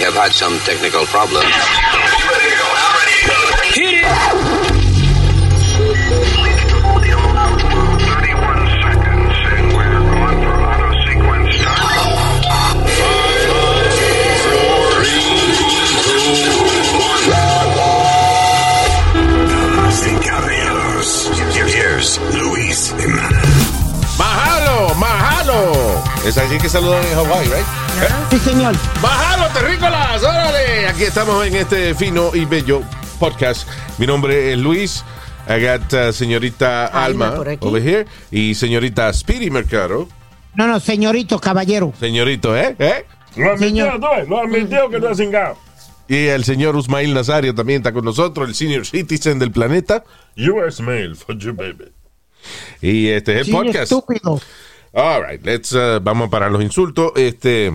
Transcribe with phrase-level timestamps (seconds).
[0.00, 1.44] We have had some technical problems.
[3.74, 4.06] Hit it!
[19.50, 23.70] Damas y caballeros, here's Luis Jiménez.
[24.16, 24.94] ¡Mahalo!
[24.94, 26.02] ¡Mahalo!
[26.24, 27.66] Es así que saludan en Hawaii, right?
[28.30, 28.74] Sí, señor.
[29.02, 30.22] ¡Mahalo, terrícolas!
[30.22, 30.86] ¡Órale!
[30.88, 32.82] Aquí estamos en este fino y bello
[33.18, 33.68] podcast.
[33.98, 35.04] Mi nombre es Luis.
[35.48, 37.66] I got uh, señorita Alma Alma por aquí.
[37.66, 40.08] over here y señorita Speedy Mercado.
[40.54, 41.92] No, no, señorito, caballero.
[42.00, 42.74] Señorito, ¿eh?
[42.78, 43.04] ¿Eh?
[43.36, 45.56] Lo admitió, lo admitió que no ha cingado.
[46.08, 50.04] Y el señor Usmail Nazario también está con nosotros, el senior citizen del planeta.
[50.36, 51.92] US mail for you, baby.
[52.80, 53.92] Y este es el Sí, podcast.
[53.92, 54.40] estúpido.
[54.92, 57.12] All right, let's, uh, vamos a parar los insultos.
[57.14, 57.72] Este,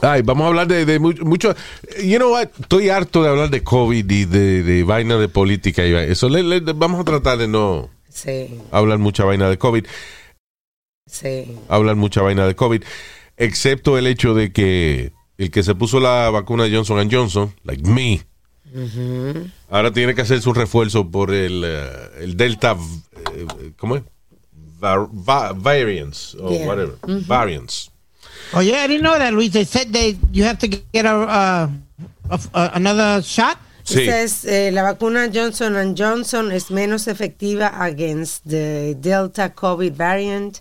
[0.00, 1.54] ay, vamos a hablar de, de mucho, mucho-
[2.02, 2.48] You know what?
[2.60, 6.28] Estoy harto de hablar de COVID y de, de vaina de política y eso.
[6.28, 9.84] Le- le- vamos a tratar de no Sí, hablar mucha vaina de COVID.
[11.06, 11.56] sí.
[11.68, 12.82] Hablar mucha vaina de COVID.
[13.36, 17.82] Excepto el hecho de que el que se puso la vacuna de Johnson Johnson, like
[17.88, 18.22] me,
[19.70, 21.88] ahora tiene que hacer su refuerzo por el, eh,
[22.20, 22.76] el Delta,
[23.34, 24.02] eh, ¿cómo es?
[24.82, 26.66] Va- va- variants, o Yeah.
[26.66, 26.96] whatever.
[28.50, 28.54] Variants.
[28.54, 29.52] Oye, I didn't know that, Luis.
[29.52, 31.68] They said that you have to get a, uh,
[32.30, 33.58] a- a- another shot.
[33.84, 34.02] Sí.
[34.02, 40.58] Esta es, eh, la vacuna Johnson Johnson es menos efectiva against the Delta COVID variant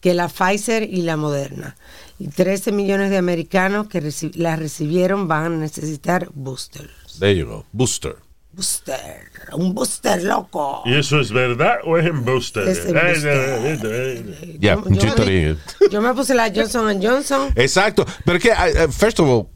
[0.00, 1.76] que la Pfizer y la Moderna.
[2.18, 7.18] Y 13 millones de americanos que reci- la recibieron van a necesitar boosters.
[7.20, 7.64] There you go.
[7.72, 8.16] Booster.
[8.58, 10.82] Booster, un booster loco.
[10.84, 12.68] ¿Y eso es verdad o es embuste?
[12.68, 14.56] Es embuste.
[14.58, 15.58] Ya, Yo- un yo chiste me- ahí.
[15.92, 17.52] Yo me puse la Johnson Johnson.
[17.54, 18.04] Exacto.
[18.24, 19.46] Pero es que, first of all,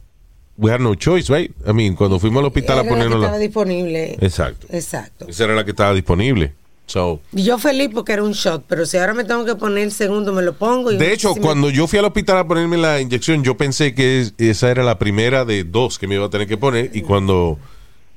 [0.57, 1.51] we had no choice, right?
[1.67, 3.39] I mean, cuando fuimos al hospital Era a la que ponernos estaba la...
[3.43, 4.19] disponible.
[4.21, 4.67] Exacto.
[4.71, 5.27] Exacto.
[5.29, 6.53] Esa era la que estaba disponible.
[6.87, 9.83] So, Y yo feliz porque era un shot, pero si ahora me tengo que poner
[9.85, 10.93] el segundo, me lo pongo.
[10.93, 13.57] Y de hecho, si me- cuando yo fui al hospital a ponerme la inyección, yo
[13.57, 16.57] pensé que es- esa era la primera de dos que me iba a tener que
[16.57, 16.91] poner.
[16.95, 17.59] Y cuando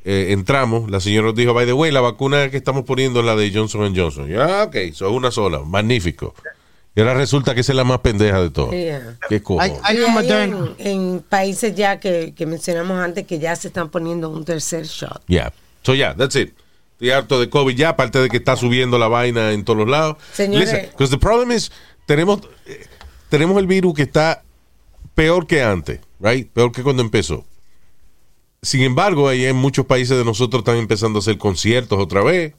[0.08, 3.26] eh, entramos, la señora nos dijo, by the way, la vacuna que estamos poniendo es
[3.26, 4.28] la de Johnson Johnson.
[4.28, 5.62] Ya, ok, son una sola.
[5.62, 6.36] Magnífico.
[6.96, 8.72] Y ahora resulta que esa es la más pendeja de todas.
[8.72, 9.18] Yeah.
[9.28, 13.70] Qué Hay un hay en, en países ya que, que mencionamos antes que ya se
[13.70, 15.24] están poniendo un tercer shot.
[15.26, 15.52] Yeah.
[15.82, 16.54] So yeah, that's it.
[16.94, 19.90] Estoy harto de COVID ya, aparte de que está subiendo la vaina en todos los
[19.90, 20.18] lados.
[20.34, 20.92] Señores.
[20.92, 21.72] because the problem is,
[22.06, 22.86] tenemos, eh,
[23.30, 24.44] tenemos el virus que está
[25.16, 26.48] peor que antes, right?
[26.52, 27.44] Peor que cuando empezó.
[28.66, 32.53] Sin embargo, ahí en muchos países de nosotros están empezando a hacer conciertos otra vez,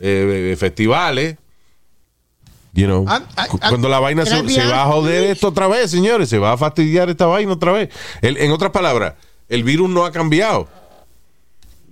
[0.00, 1.36] eh, eh, festivales.
[2.74, 3.06] You know,
[3.48, 6.52] cu- cuando la vaina se, se va a joder esto otra vez, señores, se va
[6.52, 7.88] a fastidiar esta vaina otra vez.
[8.20, 9.14] El- en otras palabras,
[9.48, 10.68] el virus no ha cambiado.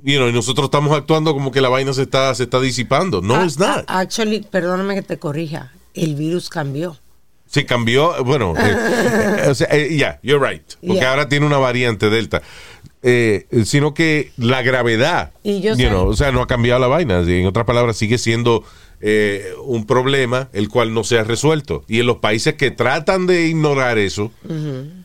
[0.02, 3.22] You know, y nosotros estamos actuando como que la vaina se está, se está disipando.
[3.22, 3.84] No, Ah, es nada.
[3.86, 5.72] ah, Actually, perdóname que te corrija.
[5.94, 6.98] El virus cambió.
[7.46, 8.76] Se cambió, bueno, eh,
[9.44, 10.62] eh, o sea, eh, yeah, you're right.
[10.80, 11.10] Porque Yeah.
[11.10, 12.42] ahora tiene una variante delta.
[13.06, 16.80] Eh, sino que la gravedad, Y yo you sé- know, o sea, no ha cambiado
[16.80, 17.20] la vaina.
[17.20, 18.64] En otras palabras, sigue siendo
[19.06, 21.84] eh, un problema el cual no se ha resuelto.
[21.86, 24.32] Y en los países que tratan de ignorar eso,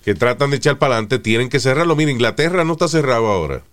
[0.06, 1.98] que tratan de echar para adelante, tienen que cerrarlo.
[1.98, 3.64] Mira, Inglaterra no está cerrado ahora.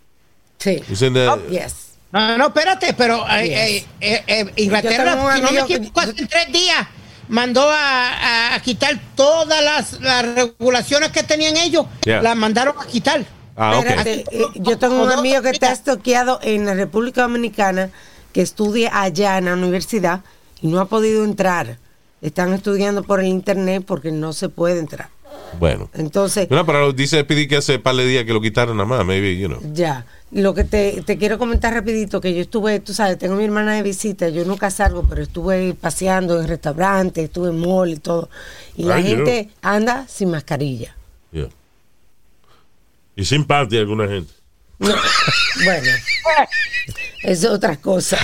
[0.59, 0.83] Sí.
[1.01, 1.75] In the- Yes.
[2.11, 3.59] No, no, espérate, pero eh, Yes.
[3.59, 6.89] eh, eh, eh, Inglaterra, si no me equivoco, hace tres días
[7.29, 8.09] mandó a,
[8.51, 12.23] a- a quitar todas las, las regulaciones que tenían ellos, Yeah.
[12.23, 13.25] las mandaron a quitar.
[13.57, 14.25] Ah, eh,
[14.57, 17.91] yo tengo un amigo que está estoqueado en la República Dominicana
[18.33, 20.21] que estudia allá en la universidad
[20.61, 21.79] y no ha podido entrar.
[22.21, 25.09] Están estudiando por el internet porque no se puede entrar.
[25.59, 25.89] Bueno.
[25.95, 29.05] Entonces, Bueno, pero dice Pidi que hace par de días que lo quitaron nada más,
[29.05, 29.61] maybe, you know.
[29.73, 33.37] ya, lo que te, te quiero comentar rapidito, que yo estuve, tú sabes, tengo a
[33.39, 37.91] mi hermana de visita, yo nunca salgo, pero estuve paseando en restaurantes, estuve en mall
[37.91, 38.29] y todo,
[38.77, 40.95] y la Ay, gente anda sin mascarilla.
[41.33, 41.49] Yeah.
[43.17, 44.33] Y sin party alguna gente.
[44.79, 45.91] Bueno,
[47.23, 48.19] es otra cosa.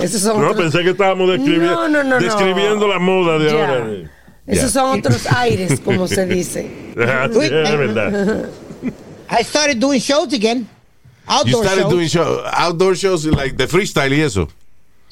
[0.00, 2.20] Esos son No, otros- pensé que estábamos describi- No, no, no, no.
[2.20, 4.10] describiendo la moda de ahora.
[4.46, 6.70] Esos son otros aires, como se dice.
[6.98, 8.48] Ah, sí, es verdad.
[9.30, 10.60] I started doing shows again.
[10.60, 11.92] You Outdoor started shows.
[11.92, 14.48] doing show, outdoor shows like de freestyle y eso.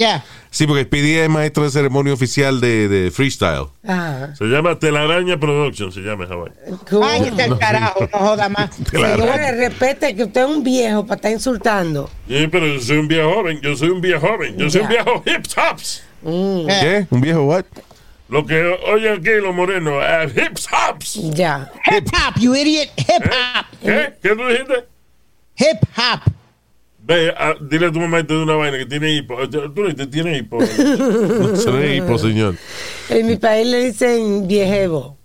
[0.00, 0.25] Yeah.
[0.49, 3.67] Sí, porque Speedy es maestro de ceremonia oficial de, de freestyle.
[3.87, 4.35] Ajá.
[4.35, 6.52] Se llama Telaraña Production, se llama en Hawái.
[6.88, 7.00] Cool.
[7.00, 8.75] Váyate al carajo, no joda más.
[8.91, 12.08] Señores, respete que usted es un viejo para estar insultando.
[12.26, 14.88] Sí, pero yo soy un viejo joven, yo soy un viejo joven, yo soy un
[14.88, 16.02] viejo hip hops.
[16.25, 17.06] Eh, ¿Qué?
[17.11, 17.67] ¿Un viejo what?
[18.31, 18.58] Lo que
[18.91, 21.20] oyen aquí los morenos, eh, hip hops.
[21.35, 21.70] Ya.
[21.93, 22.88] Hip hop, you idiot.
[22.97, 23.67] Hip hop.
[23.82, 24.14] ¿Qué?
[24.23, 24.87] ¿Qué tú dijiste?
[25.58, 26.40] Hip hop.
[27.11, 29.37] Ve, ah, dile a tu mamá y te dé una vaina que tiene hipo.
[29.49, 30.65] Tú no dices, tiene hipo.
[31.57, 32.55] Se ve hipo, señor.
[33.09, 35.19] En mi país le dicen viejevo.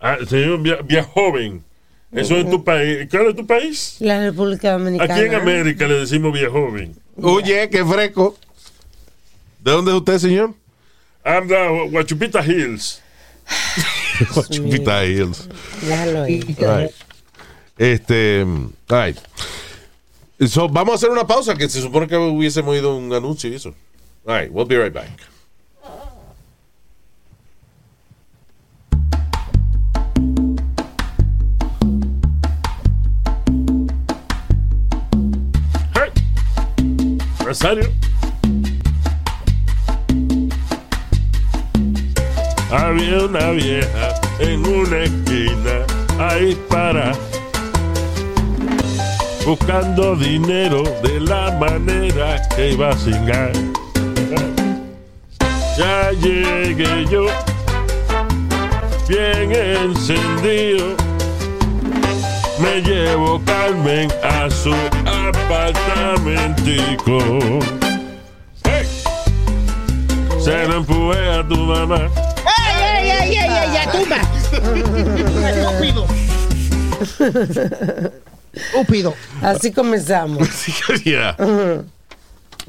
[0.00, 1.62] Ah, señor, via joven.
[2.12, 3.08] Eso es tu país.
[3.10, 3.96] ¿Cuál es tu país?
[4.00, 5.14] La República Dominicana.
[5.14, 6.96] Aquí en América le decimos via joven.
[7.20, 8.38] Oye, qué fresco.
[9.60, 10.54] ¿De dónde es usted, señor?
[11.26, 13.02] I'm the Guachupita Hills.
[14.50, 15.46] Chupita Hills.
[15.82, 16.40] Déjalo ahí.
[16.40, 16.90] Right.
[17.76, 18.46] Este,
[18.88, 19.18] right.
[20.48, 23.54] So, vamos a hacer una pausa que se supone que hubiésemos ido un anuncio y
[23.54, 23.74] eso.
[24.26, 25.08] All right, we'll be right back.
[35.94, 36.10] Hey.
[37.44, 37.92] Rosario.
[42.72, 45.86] Había una vieja en una esquina
[46.18, 47.12] ahí para
[49.44, 53.50] buscando dinero de la manera que iba a cingar.
[55.76, 57.26] Ya llegué yo,
[59.08, 60.94] bien encendido.
[62.58, 64.72] Me llevo Carmen a su
[65.04, 67.18] apartamentico.
[68.64, 68.86] ¡Hey!
[70.38, 72.08] Se lo empujé a tu mamá.
[72.46, 73.72] ¡Ey, ey, ey, ey, ey!
[73.72, 74.20] ¡Ya tumba!
[75.48, 76.06] Estúpido.
[78.72, 79.14] Estúpido.
[79.42, 80.48] Así comenzamos.
[81.04, 81.36] yeah.
[81.38, 81.84] All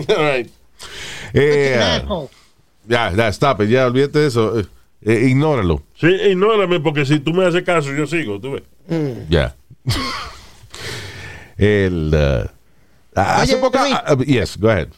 [0.08, 0.50] right.
[1.34, 2.30] Eh, Asshole.
[2.88, 3.70] ya, ya, stop it.
[3.70, 4.60] Ya, olvídate de eso.
[4.60, 4.66] Eh,
[5.04, 5.82] eh, ignóralo.
[6.00, 8.64] Sí, ignórame porque si tú me haces caso yo sigo, tú ves.
[9.30, 9.56] Ya.
[11.58, 12.14] El.
[12.14, 12.50] uh,
[13.20, 13.78] hace Oye, poco.
[13.80, 14.90] Ah, yes, go ahead.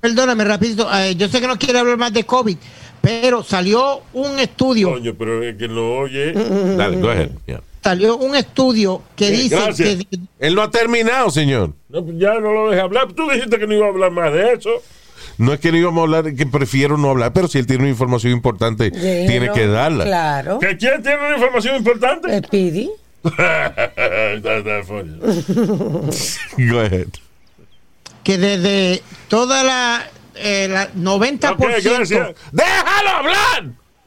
[0.00, 0.88] Perdóname, rapidito.
[1.16, 2.56] yo sé que no quiere hablar más de COVID,
[3.02, 6.32] pero salió un estudio, Coño, pero es que lo oye.
[6.32, 7.30] Dale, go ahead.
[7.46, 7.60] Yeah.
[7.82, 10.04] salió un estudio que Sí, dice gracias.
[10.08, 11.72] que Él no ha terminado, señor.
[11.88, 13.12] No, pues ya no lo dejes hablar.
[13.12, 14.70] Tú dijiste que no iba a hablar más de eso.
[15.38, 17.82] No es que no íbamos a hablar, que prefiero no hablar, pero si él tiene
[17.84, 20.04] una información importante, tiene que darla.
[20.04, 20.58] Claro.
[20.60, 22.38] ¿Que quién tiene una información importante?
[22.46, 22.90] Speedy.
[23.24, 25.18] Está funny.
[26.70, 27.08] Go ahead.
[28.24, 32.34] que desde toda la, eh, la 90%, Ok, gracias.
[32.52, 33.64] ¡Déjalo hablar!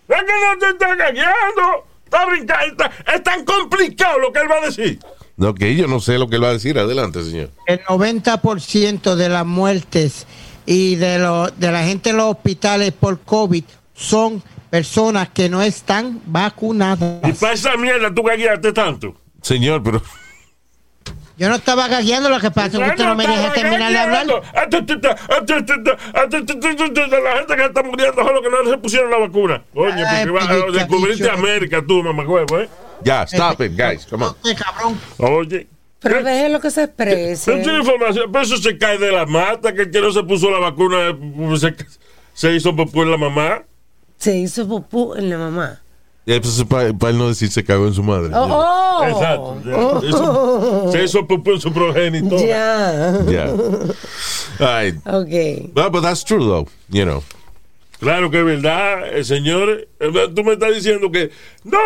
[0.07, 1.86] Es que no te está engañando.
[2.06, 2.66] Está brincando.
[2.86, 5.00] Está- es tan complicado lo que él va a decir.
[5.38, 6.77] No, que yo no sé lo que él va a decir.
[6.80, 7.50] Adelante, señor.
[7.68, 10.25] el 90% de las muertes
[10.66, 13.63] y de, lo, de la gente en los hospitales por COVID
[13.94, 17.19] son personas que no están vacunadas.
[17.24, 19.16] Y para esa mierda tú gagueaste tanto.
[19.42, 20.01] Señor, pero.
[21.38, 23.98] Yo no estaba gagueando lo que pasa, es que usted no me deja terminar de
[23.98, 24.26] hablar.
[24.26, 24.62] La
[27.38, 29.64] gente que está muriendo solo que no se pusieron la vacuna.
[29.74, 31.34] Coño, Ay, porque va a pillita, descubrirte bicho.
[31.34, 32.70] América tú, mamacuevo, ¿eh?
[33.04, 34.06] Ya, stop it, guys.
[34.06, 34.36] Come on.
[34.44, 35.00] Este cabrón.
[35.18, 35.68] Oye.
[36.00, 37.52] Pero déjelo que se exprese.
[37.62, 40.52] Tiene información, pero eso se cae de la mata, que el que no se puso
[40.52, 41.76] la vacuna pues, se,
[42.34, 43.64] se hizo popó en la mamá.
[44.18, 45.82] Se hizo pupú en la mamá.
[46.25, 48.31] Ya, pues, para, él no decir se cagó en su madre.
[48.33, 49.04] Oh, oh.
[49.07, 50.01] Exacto.
[50.01, 52.39] Se hizo- se hizo en su progenitor.
[52.39, 53.19] Ya.
[53.30, 53.45] Ya.
[54.60, 54.95] All right.
[55.07, 55.72] Ok.
[55.75, 56.68] Well, but that's true, though.
[56.89, 57.24] You know.
[58.00, 59.88] Claro que es verdad, eh, señor.
[60.00, 61.30] eh, Tú me estás diciendo que.
[61.63, 61.77] No,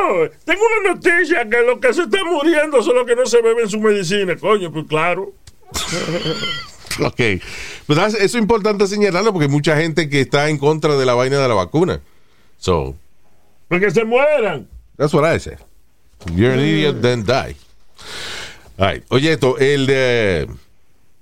[0.45, 3.69] tengo una noticia que los que se están muriendo son los que no se beben
[3.69, 4.35] su medicina.
[4.37, 5.33] Coño, pues claro.
[7.01, 7.41] Ok.
[7.87, 11.05] But that's- eso es importante señalarlo porque hay mucha gente que está en contra de
[11.05, 12.01] la vaina de la vacuna.
[12.57, 12.95] So,
[13.69, 14.67] Porque se mueran.
[14.97, 15.55] that's what I say.
[16.35, 17.55] You're an idiot, then die.
[18.77, 19.03] All right.
[19.09, 20.49] Oye, esto, el de.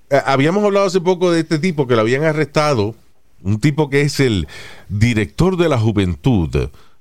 [0.10, 2.96] eh, habíamos hablado hace poco de este tipo que lo habían arrestado.
[3.44, 4.48] Un tipo que es el
[4.90, 6.50] director de la juventud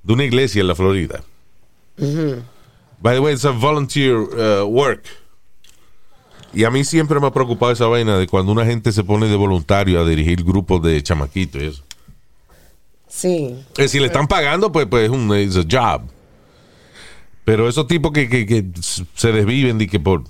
[0.03, 1.23] de una iglesia en la Florida.
[3.01, 5.05] By the way, it's a volunteer uh, work.
[6.53, 9.29] Y a mí siempre me ha preocupado esa vaina de cuando una gente se pone
[9.29, 11.83] de voluntario a dirigir grupos de chamaquitos y eso.
[13.17, 13.65] Sí.
[13.79, 16.03] Eh, si le están pagando, pues, pues es un it's job.
[17.47, 18.67] Pero esos tipos que, que, que
[19.15, 20.25] se desviven de que por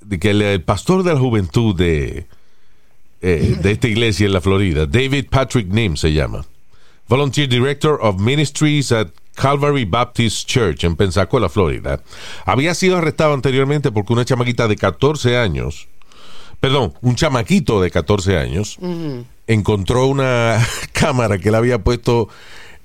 [0.00, 2.26] de que el, el pastor de la juventud de,
[3.20, 6.46] eh, de esta iglesia en la Florida, David Patrick Nim se llama.
[7.06, 12.02] Volunteer Director of Ministries at Calvary Baptist Church en Pensacola, Florida.
[12.46, 15.86] Había sido arrestado anteriormente porque una chamaquita de 14 años,
[16.64, 18.78] perdón, un chamaquito de 14 años,
[19.46, 22.28] encontró una cámara que él había puesto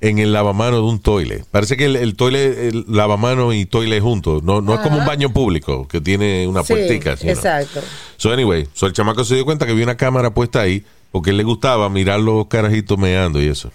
[0.02, 1.46] en el lavamano de un toile.
[1.50, 4.44] Parece que el, el toile, el lavamano y toile juntos.
[4.44, 7.14] No, no es como un baño público que tiene una Sí, puertica.
[7.22, 7.82] exacto.
[8.18, 11.30] So anyway, so el chamaco se dio cuenta que había una cámara puesta ahí porque
[11.30, 13.72] él le gustaba mirar los carajitos meando y eso.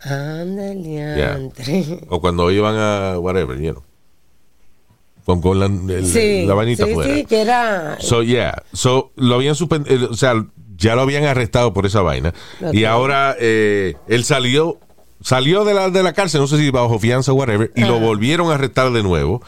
[0.00, 1.40] Ándale, Yeah.
[2.08, 3.82] O cuando iban a whatever, you know.
[5.28, 7.14] Con, con la, el- Sí, la vainita sí, fuera.
[7.14, 7.98] sí, que era...
[8.00, 8.62] So, yeah.
[8.72, 10.42] So, lo habían suspendido, o sea,
[10.78, 12.32] ya lo habían arrestado por esa vaina.
[12.72, 14.78] Y ahora eh, él salió
[15.20, 17.96] salió de la, de la cárcel, no sé si bajo fianza o whatever, y lo
[17.96, 17.98] Ah.
[17.98, 19.42] volvieron a arrestar de nuevo.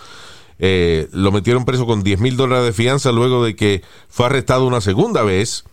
[0.59, 4.67] Eh, lo metieron preso con 10 mil dólares de fianza luego de que fue arrestado
[4.67, 5.65] una segunda vez,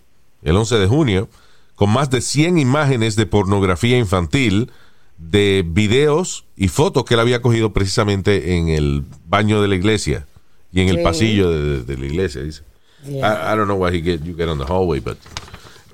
[0.42, 1.28] el 11 de junio,
[1.76, 4.72] con más de 100 imágenes de pornografía infantil,
[5.18, 10.26] de videos y fotos que él había cogido precisamente en el baño de la iglesia
[10.72, 11.04] y en el Sí.
[11.04, 12.64] pasillo de, de la iglesia, dice.
[13.06, 13.20] Yeah.
[13.52, 15.18] I, I don't know why he get, you get on the hallway, but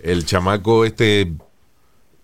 [0.02, 1.32] el chamaco este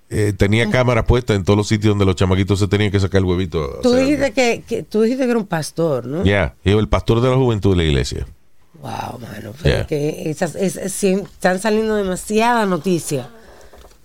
[0.10, 3.20] eh, tenía cámaras puestas en todos los sitios donde los chamaquitos se tenían que sacar
[3.20, 3.80] el huevito.
[3.84, 6.24] Tú dijiste que, que- tú dijiste que era un pastor, ¿no?
[6.24, 8.26] Yeah, y el pastor de la juventud de la iglesia.
[8.82, 9.54] Wow, mano.
[9.62, 9.88] pero Yeah.
[9.88, 13.28] que esas, es- sí, están saliendo demasiadas noticias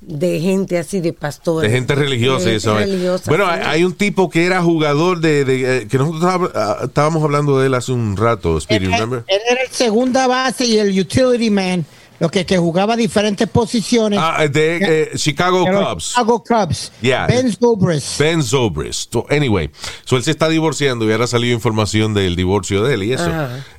[0.06, 1.70] de gente así, de pastores.
[1.70, 3.60] De gente religiosa De gente religiosa, Bueno, sí.
[3.64, 7.58] hay, un tipo que era jugador de, de, eh, que nosotros estábamos, ah, estábamos hablando
[7.58, 9.24] de él hace un rato, Speedy, Él, remember?
[9.26, 11.84] él era el segunda base y el utility man,
[12.20, 14.18] lo que, que jugaba diferentes posiciones.
[14.22, 16.10] Ah, de eh, Chicago Cubs.
[16.10, 16.92] Chicago Cubs.
[17.00, 17.26] Yeah.
[17.26, 18.18] Ben Zobrist.
[18.18, 19.12] Ben Zobrist.
[19.12, 19.70] So, Anyway,
[20.04, 23.12] so él se está divorciando y ahora ha salido información del divorcio de él y
[23.12, 23.30] eso.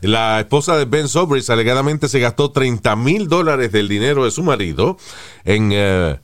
[0.01, 4.43] La esposa de Ben Zobrist alegadamente se gastó 30 mil dólares del dinero de su
[4.43, 4.97] marido
[5.43, 6.19] en, eh,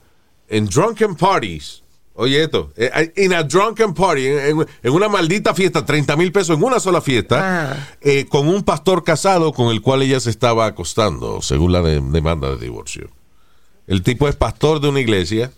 [0.49, 1.80] en drunken parties.
[2.13, 6.63] Oye esto, eh, en a drunken party, en, una maldita fiesta, 30 mil pesos en
[6.63, 7.87] una sola fiesta, Ah.
[8.01, 12.01] eh, con un pastor casado con el cual ella se estaba acostando, según la de-
[12.01, 13.09] demanda de divorcio.
[13.87, 15.51] El tipo es pastor de una iglesia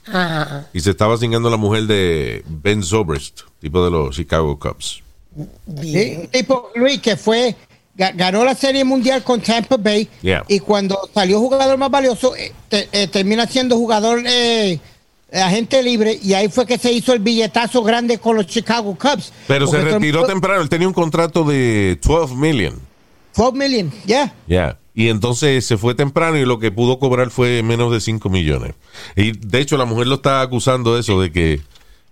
[0.74, 5.02] y se estaba cingando la mujer de Ben Zobrist, tipo de los Chicago Cubs.
[5.66, 6.22] Bien.
[6.22, 7.56] Un tipo, Luis, que fue,
[7.98, 10.46] ga- ganó la Serie Mundial con Tampa Bay Yeah.
[10.48, 14.80] y cuando salió jugador más valioso, eh, te- eh, termina siendo jugador eh,
[15.42, 19.34] agente libre y ahí fue que se hizo el billetazo grande con los Chicago Cubs.
[19.48, 22.80] Pero se el retiró temprano, él tenía un contrato de 12 million.
[23.36, 24.34] 12 million, ya.
[24.48, 24.78] Ya.
[24.96, 28.76] Y entonces se fue temprano y lo que pudo cobrar fue menos de 5 millones.
[29.16, 31.62] Y de hecho la mujer lo está acusando de eso, de que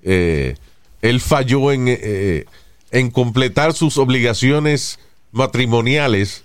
[0.02, 0.56] eh,
[1.02, 2.46] él falló en, eh,
[2.90, 5.00] en completar sus obligaciones
[5.32, 6.44] matrimoniales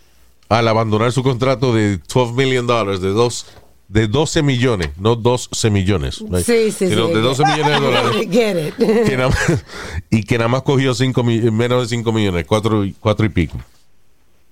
[0.48, 3.46] al abandonar su contrato de 12 million dólares, de dos
[3.88, 6.18] de 12 millones, no 12 millones.
[6.20, 6.44] right?
[6.44, 7.14] Sí, sí, Sino sí.
[7.14, 8.28] de 12 millones de dólares.
[8.30, 8.74] Get it.
[9.06, 9.64] que nada más-
[10.10, 13.58] y que nada más cogió cinco, menos de 5 millones, cuatro, y- cuatro y pico.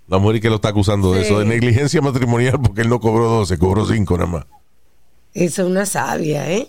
[0.08, 1.26] La mujer que lo está acusando de Sí.
[1.26, 4.46] eso, de negligencia matrimonial, porque él no cobró 12, cobró 5 nada más.
[5.32, 6.68] Esa es una sabia, ¿eh?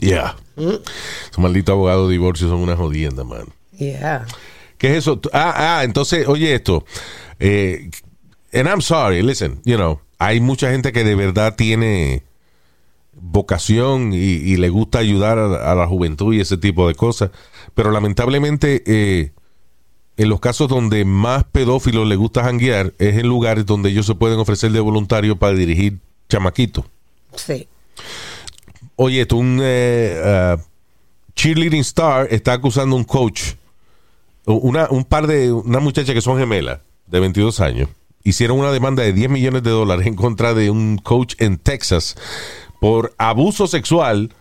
[0.00, 0.36] Yeah.
[0.56, 3.46] Esos malditos abogados de divorcio son una jodienda, man.
[3.76, 4.26] Yeah.
[4.78, 5.20] ¿Qué es eso?
[5.32, 6.84] Ah, ah, entonces, oye esto.
[7.40, 7.90] Eh,
[8.52, 12.22] and I'm sorry, listen, you know, hay mucha gente que de verdad tiene
[13.12, 17.30] vocación y, y le gusta ayudar a, a la juventud y ese tipo de cosas,
[17.74, 19.32] pero lamentablemente eh,
[20.16, 24.14] en los casos donde más pedófilos les gusta janguear es en lugares donde ellos se
[24.14, 26.84] pueden ofrecer de voluntario para dirigir chamaquitos.
[27.34, 27.68] Sí.
[28.96, 30.56] Oye, esto, un eh, ah,
[31.34, 33.52] cheerleading star está acusando a un coach,
[34.46, 37.90] una, un par de, una muchacha que son gemelas de 22 años,
[38.28, 42.16] hicieron una demanda de 10 millones de dólares en contra de un coach en Texas
[42.80, 44.34] por abuso sexual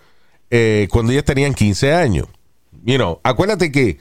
[0.49, 2.27] eh, cuando ellas tenían 15 años.
[2.83, 3.99] You know, acuérdate que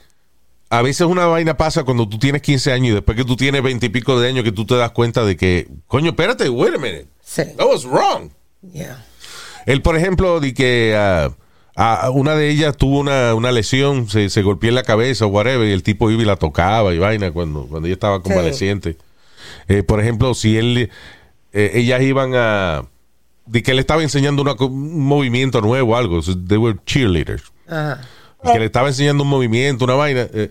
[0.71, 3.63] a veces una vaina pasa cuando tú tienes 15 años y después que tú tienes
[3.63, 6.75] 20 y pico de años que tú te das cuenta de que, coño, espérate, wait
[6.75, 7.43] a minute, Sí.
[7.57, 8.31] that was wrong.
[8.73, 9.05] Yeah.
[9.67, 11.31] Él, por ejemplo, di que ah,
[11.77, 15.29] ah, una de ellas tuvo una, una lesión, se, se golpeó en la cabeza o
[15.29, 18.97] whatever, y el tipo iba y la tocaba y vaina cuando, cuando ella estaba convaleciente.
[19.69, 20.91] Eh, por ejemplo, si él,
[21.53, 22.83] eh, ellas iban a,
[23.47, 27.45] di que él estaba enseñando una un movimiento nuevo o algo, so they were cheerleaders,
[27.67, 28.01] Ajá.
[28.43, 30.51] que le estaba enseñando un movimiento, una vaina, eh,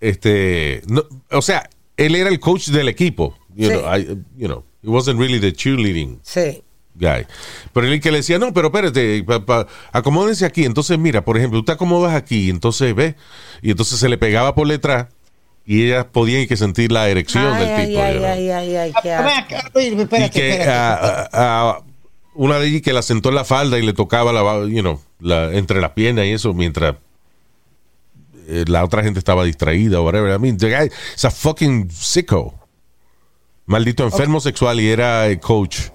[0.00, 3.76] este, no- o sea, él era el coach del equipo, you Sí.
[3.76, 6.62] know, I- you know, it wasn't really the cheerleading Sí.
[6.94, 7.26] guy.
[7.72, 10.64] Pero él que le decía, no, pero espérate, pa- pa- acomódense aquí.
[10.64, 13.16] Entonces, mira, por ejemplo, tú te acomodas aquí, entonces ve,
[13.62, 15.08] y entonces se le pegaba por detrás
[15.66, 18.00] y ellas podían que sentir la erección Ay, del ay, tipo.
[18.02, 18.14] ay,
[19.04, 21.82] Ah, y que ah, ah, ah,
[22.34, 25.00] una de ellas que la sentó en la falda y le tocaba la, you know,
[25.20, 26.94] la, entre las piernas y eso mientras
[28.48, 30.32] eh, la otra gente estaba distraída o whatever.
[30.32, 32.54] I mean, the guy is a fucking sicko.
[33.66, 35.88] Maldito enfermo sexual y era el coach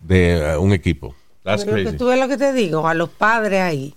[0.00, 1.14] de uh, un equipo.
[1.44, 1.98] That's Pero que crazy.
[1.98, 3.94] tú ves lo que te digo, a los padres ahí,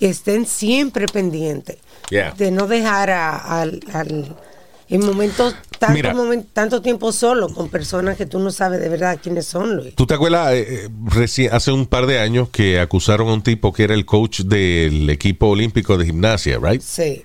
[0.00, 1.76] que estén siempre pendientes
[2.10, 2.32] Yeah.
[2.36, 4.34] de no dejar a- al, al
[4.92, 6.12] En momentos, tanto, Mira.
[6.12, 9.94] momen- tanto tiempo solo con personas que tú no sabes de verdad quiénes son, Luis.
[9.94, 13.42] ¿Tú te acuerdas eh, eh, reci- hace un par de años que acusaron a un
[13.42, 16.80] tipo que era el coach del equipo olímpico de gimnasia, right?
[16.82, 17.22] Sí,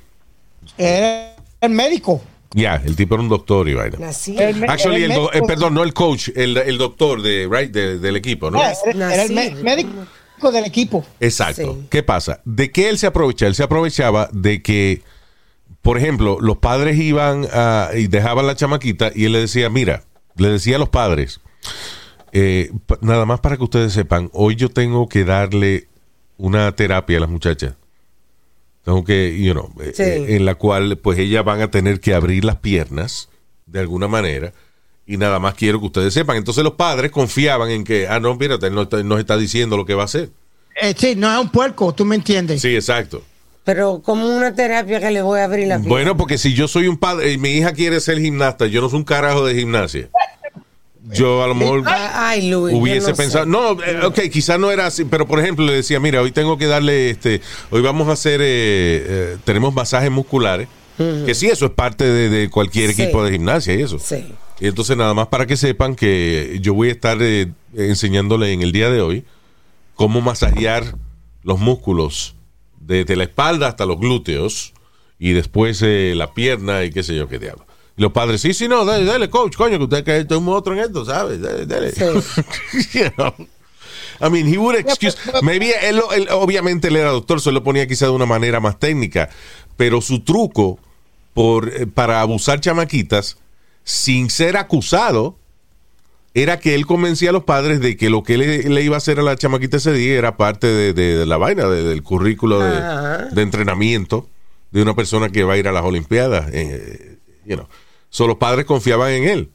[0.78, 2.22] Era el médico.
[2.54, 3.98] Ya, el tipo era un doctor y vaina.
[3.98, 4.38] nací.
[4.38, 5.48] El Actually, el do- eh, médico.
[5.48, 8.62] perdón, no el coach, el, el doctor de, right, de- del equipo, ¿no?
[8.62, 8.74] Era,
[9.14, 9.90] era el médico
[10.52, 11.06] del equipo.
[11.20, 11.74] Exacto.
[11.82, 11.88] Sí.
[11.90, 12.42] ¿Qué pasa?
[12.46, 13.48] ¿De qué él se aprovecha?
[13.48, 15.02] Él se aprovechaba de que,
[15.82, 20.04] por ejemplo, los padres iban a- y dejaban la chamaquita y él le decía, mira,
[20.38, 21.40] le decía a los padres,
[22.32, 25.88] eh, nada más para que ustedes sepan, hoy yo tengo que darle
[26.38, 27.76] una terapia a las muchachas.
[28.84, 30.04] Tengo que, you know, eh, Sí.
[30.04, 33.30] eh, en la cual pues ellas van a tener que abrir las piernas
[33.66, 34.54] de alguna manera
[35.08, 36.38] y nada más quiero que ustedes sepan.
[36.38, 39.78] Entonces los padres confiaban en que, ah, no, mírate, él no está- nos está diciendo
[39.78, 40.30] lo que va a hacer.
[40.82, 42.62] Eh, sí, no es un puerco, tú me entiendes.
[42.62, 43.24] Sí, exacto.
[43.64, 45.78] Pero como una terapia que le voy a abrir la.
[45.80, 48.90] Bueno, porque si yo soy un padre y mi hija quiere ser gimnasta, yo no
[48.90, 50.10] soy un carajo de gimnasia.
[51.12, 52.74] Yo a lo mejor Ay, Luis.
[52.74, 53.22] yo hubiese no sé.
[53.22, 56.32] pensado, no, eh, ok, quizás no era así, pero por ejemplo le decía, mira, hoy
[56.32, 58.46] tengo que darle, este, hoy vamos a hacer, eh,
[59.08, 63.02] eh, tenemos masajes musculares, que sí, eso es parte de, de cualquier Sí.
[63.04, 64.00] equipo de gimnasia y eso.
[64.00, 64.26] Sí.
[64.60, 68.62] Y entonces nada más para que sepan que yo voy a estar eh, enseñándole en
[68.62, 69.26] el día de hoy
[69.96, 70.96] cómo masajear
[71.44, 72.36] los músculos
[72.80, 74.74] desde la espalda hasta los glúteos
[75.20, 77.66] y después eh, la pierna y qué sé yo qué diablo.
[77.98, 80.48] Y los padres, sí, sí, no, dale, dale, coach, coño, que usted que es un
[80.50, 81.40] otro en esto, ¿sabes?
[81.42, 81.92] Dale, dale.
[81.92, 82.04] Sí.
[83.00, 83.34] You know.
[84.22, 85.18] I mean, he would excuse.
[85.42, 88.80] Maybe él, él- obviamente él era doctor, se lo ponía quizá de una manera más
[88.80, 89.30] técnica,
[89.78, 90.80] pero su truco
[91.36, 93.38] por, eh, para abusar chamaquitas
[93.84, 95.38] sin ser acusado
[96.34, 98.98] era que él convencía a los padres de que lo que le, le iba a
[98.98, 102.02] hacer a la chamaquita ese día era parte de, de- de la vaina, de- del
[102.04, 104.28] currículo de, entrenamiento
[104.72, 106.50] de una persona que va a ir a las Olimpiadas.
[106.52, 107.68] eh, you know.
[108.10, 109.50] So, los padres confiaban en él.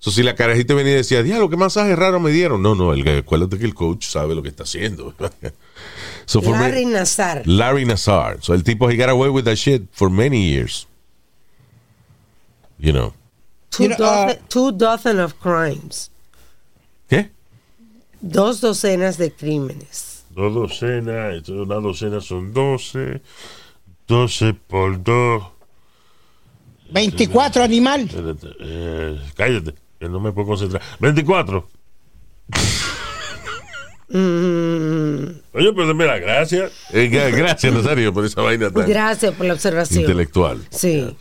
[0.00, 2.60] So, si la carajita venía y decía, diablo, qué masaje raro me dieron.
[2.62, 5.14] No, no, el, acuérdate que el coach sabe lo que está haciendo.
[6.26, 7.42] so, Larry Nazar.
[7.46, 8.38] Larry Nassar.
[8.40, 10.88] So, el tipo, he got away with that shit for many years.
[12.82, 13.12] You know.
[13.70, 16.10] Two, You know, dozen, uh, two dozen of crimes.
[17.08, 17.30] ¿Qué?
[18.20, 20.24] Dos docenas de crímenes.
[20.34, 23.22] Dos docenas, una docena son doce.
[24.08, 25.44] Doce por dos.
[26.90, 28.00] 24 animal.
[28.02, 30.82] Espérate, eh, cállate, que no me puedo concentrar.
[31.00, 31.66] 24.
[34.12, 36.70] Oye, pero mira, gracias.
[36.92, 40.00] Eh, gra- gracias, Nazario, por esa vaina tan Gracias por la observación.
[40.02, 40.60] intelectual.
[40.70, 41.16] Sí.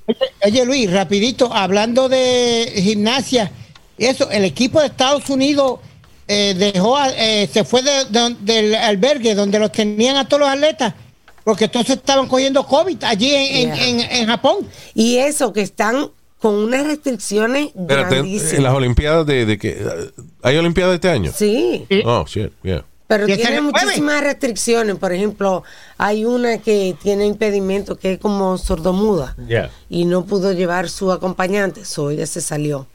[0.46, 3.52] Oye Luis, rapidito, hablando de gimnasia,
[3.98, 5.80] eso, el equipo de Estados Unidos
[6.28, 10.42] eh, dejó, a- eh, se fue de- de- del albergue donde los tenían a todos
[10.42, 10.94] los atletas,
[11.44, 13.88] porque entonces estaban cogiendo COVID allí en, en- Yeah.
[13.88, 14.58] en- en Japón.
[14.94, 16.08] Y eso que están
[16.42, 18.54] con unas restricciones Espérate, grandísimas.
[18.54, 19.86] en las Olimpiadas de, de que
[20.42, 21.32] ¿Hay Olimpiadas este año?
[21.36, 21.86] Sí.
[22.06, 22.84] Oh, shit, yeah.
[23.08, 24.96] Pero tiene muchísimas restricciones.
[24.96, 25.64] Por ejemplo,
[25.98, 29.36] hay una que tiene impedimento que es como sordomuda.
[29.48, 29.70] Yeah.
[29.90, 31.84] Y no pudo llevar su acompañante.
[31.84, 32.88] So ella se salió.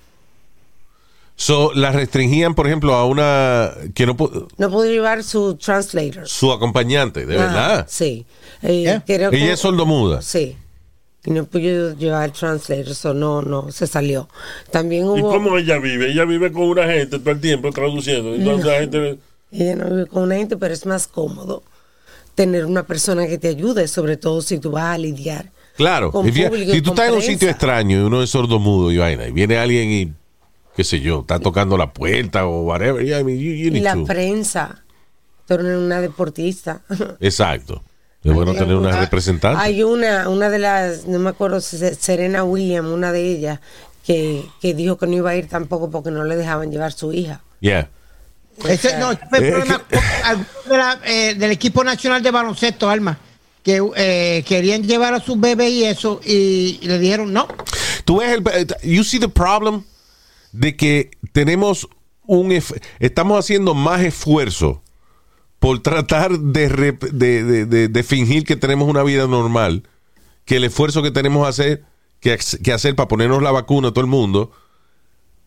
[1.38, 6.26] So, las restringían, por ejemplo, a una que no pu- No pudo llevar su translator.
[6.26, 7.86] su acompañante, de verdad.
[7.88, 8.24] Sí.
[8.62, 10.22] Eh, creo que- Ella es sordomuda.
[10.22, 10.56] Sí.
[11.26, 12.94] Y no pudo llevar el translator.
[12.94, 14.28] So no, no, se salió.
[14.70, 15.28] También ¿Y hubo.
[15.30, 16.12] cómo ella vive?
[16.12, 18.34] Ella vive con una gente todo el tiempo traduciendo.
[18.34, 19.18] Entonces la gente.
[19.52, 21.62] Ella no vive con una gente, pero es más cómodo
[22.34, 25.50] tener una persona que te ayude, sobre todo si tú vas a lidiar.
[25.76, 26.10] Claro.
[26.12, 28.90] Con you- público y si tú estás en un sitio extraño y uno es sordomudo
[28.92, 30.12] y vaina, y viene alguien y,
[30.76, 33.80] qué sé yo, está tocando la puerta o whatever, yeah, I mean, you, you Y
[33.80, 34.04] la to.
[34.04, 34.84] prensa.
[35.46, 36.82] Tú eres una deportista.
[37.20, 37.82] Exacto.
[38.30, 39.60] Es bueno tener una representante.
[39.62, 43.60] Hay una, una de las, no me acuerdo, si es Serena Williams, una de ellas,
[44.04, 47.12] que, que dijo que no iba a ir tampoco porque no le dejaban llevar su
[47.12, 47.42] hija.
[47.60, 47.88] Yeah.
[48.66, 49.82] Ese, no, ese fue el Eh, problema
[50.68, 53.18] de la- eh, del equipo nacional de baloncesto, Alma,
[53.62, 57.48] que eh, querían llevar a sus bebés y eso, y, y le dijeron no.
[58.04, 58.42] Tú ves el.
[58.52, 59.82] eh, You see the problem
[60.52, 61.88] de que tenemos
[62.26, 62.50] un.
[63.00, 64.82] Estamos haciendo más esfuerzo
[65.66, 66.68] por tratar de,
[67.12, 69.82] de, de- de- fingir que tenemos una vida normal
[70.44, 71.82] que el esfuerzo que tenemos hacer,
[72.20, 72.38] que,
[72.72, 74.52] hacer para ponernos la vacuna a todo el mundo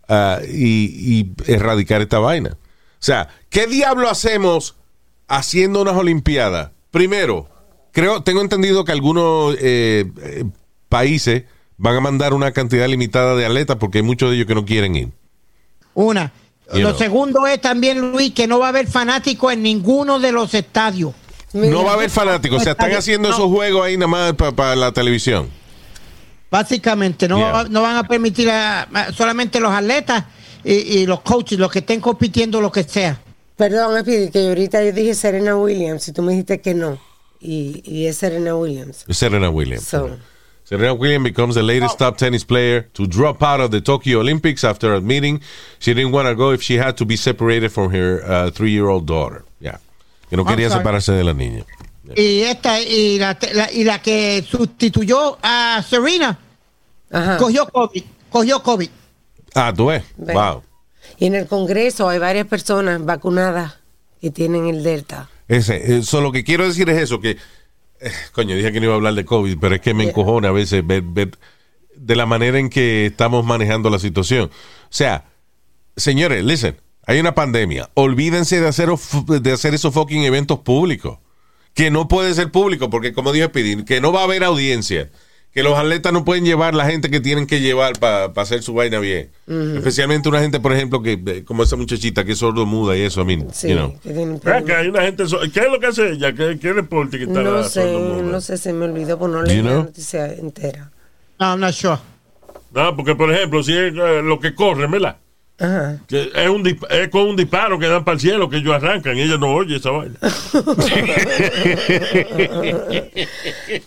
[0.10, 2.58] ah, y, y erradicar esta vaina.
[2.60, 4.76] O sea, ¿qué diablo hacemos
[5.30, 6.72] haciendo unas Olimpiadas?
[6.92, 7.48] Primero,
[7.94, 10.44] creo, tengo entendido que algunos eh, eh,
[10.90, 11.44] países
[11.78, 14.66] van a mandar una cantidad limitada de atletas porque hay muchos de ellos que no
[14.66, 15.12] quieren ir.
[15.94, 16.34] Una.
[16.74, 16.98] You Lo know.
[17.00, 21.14] segundo es también, Luis, que no va a haber fanáticos en ninguno de los estadios.
[21.54, 23.34] No va a haber fanáticos, o sea, están haciendo No.
[23.36, 25.50] esos juegos ahí nada más para la televisión.
[26.52, 27.66] Básicamente, no, Yeah.
[27.70, 30.26] no van a permitir a- a- solamente los atletas
[30.64, 33.20] y, y los coaches, los que estén compitiendo, lo que sea.
[33.56, 37.00] Perdón, que ahorita yo dije Serena Williams y tú me dijiste que no.
[37.40, 39.06] Y, y es Serena Williams.
[39.10, 39.84] Serena Williams.
[39.84, 40.18] So,
[40.70, 44.64] Serena Williams becomes the latest top tennis player to drop out of the Tokyo Olympics
[44.64, 45.42] after admitting
[45.80, 49.08] she didn't want to go if she had to be separated from her uh, three-year-old
[49.08, 49.44] daughter.
[49.60, 49.78] Yeah.
[50.30, 50.84] Que no I'm quería sorry.
[50.84, 51.66] separarse de la niña.
[52.16, 56.38] Y esta y la, la- y la que sustituyó a Serena
[57.12, 57.38] ajá.
[57.38, 58.90] cogió COVID, cogió COVID.
[59.56, 60.04] Ah, tú ves.
[60.18, 60.34] Ve.
[60.36, 60.62] Wow.
[61.18, 63.80] Y en el Congreso hay varias personas vacunadas
[64.22, 65.30] que tienen el Delta.
[65.48, 67.38] Ese, eso, lo que quiero decir es eso, que, eh,
[68.32, 70.52] coño, dije que no iba a hablar de COVID, pero es que me encojona a
[70.52, 71.32] veces ver, ver
[71.96, 74.46] de la manera en que estamos manejando la situación.
[74.46, 75.26] O sea,
[75.96, 77.90] señores, listen, hay una pandemia.
[77.96, 81.20] Olvídense de hacer, de hacer esos fucking eventos públicos.
[81.74, 85.10] Que no puede ser público, porque como dije Pidín, que no va a haber audiencia.
[85.54, 88.74] Que los atletas no pueden llevar la gente que tienen que llevar para hacer su
[88.76, 89.32] vaina bien.
[89.48, 93.02] Especialmente una gente, por ejemplo, que eh, como esa muchachita que es sordo muda y
[93.02, 93.44] eso, a mí.
[93.52, 94.00] Sí, you know.
[94.00, 95.28] que Ah, hay una gente.
[95.28, 96.34] so- ¿Qué es lo que hace ella?
[96.34, 99.64] ¿Qué, qué deporte que está No sé, no sé, se me olvidó por no you
[99.64, 100.92] la noticia entera.
[101.40, 101.98] No, I'm not sure.
[102.72, 105.18] No, porque por ejemplo, si es eh, lo que corre, ¿verdad?
[105.60, 105.98] Ajá.
[106.08, 109.18] Que es, un, es con un disparo que dan para el cielo que ellos arrancan
[109.18, 110.16] y ella no oye esa vaina.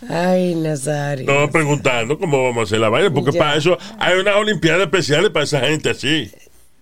[0.08, 1.22] Ay, Nazario.
[1.28, 3.38] Estamos preguntando cómo vamos a hacer la vaina, porque Ya.
[3.38, 6.30] para eso hay unas olimpiadas especiales para esa gente así.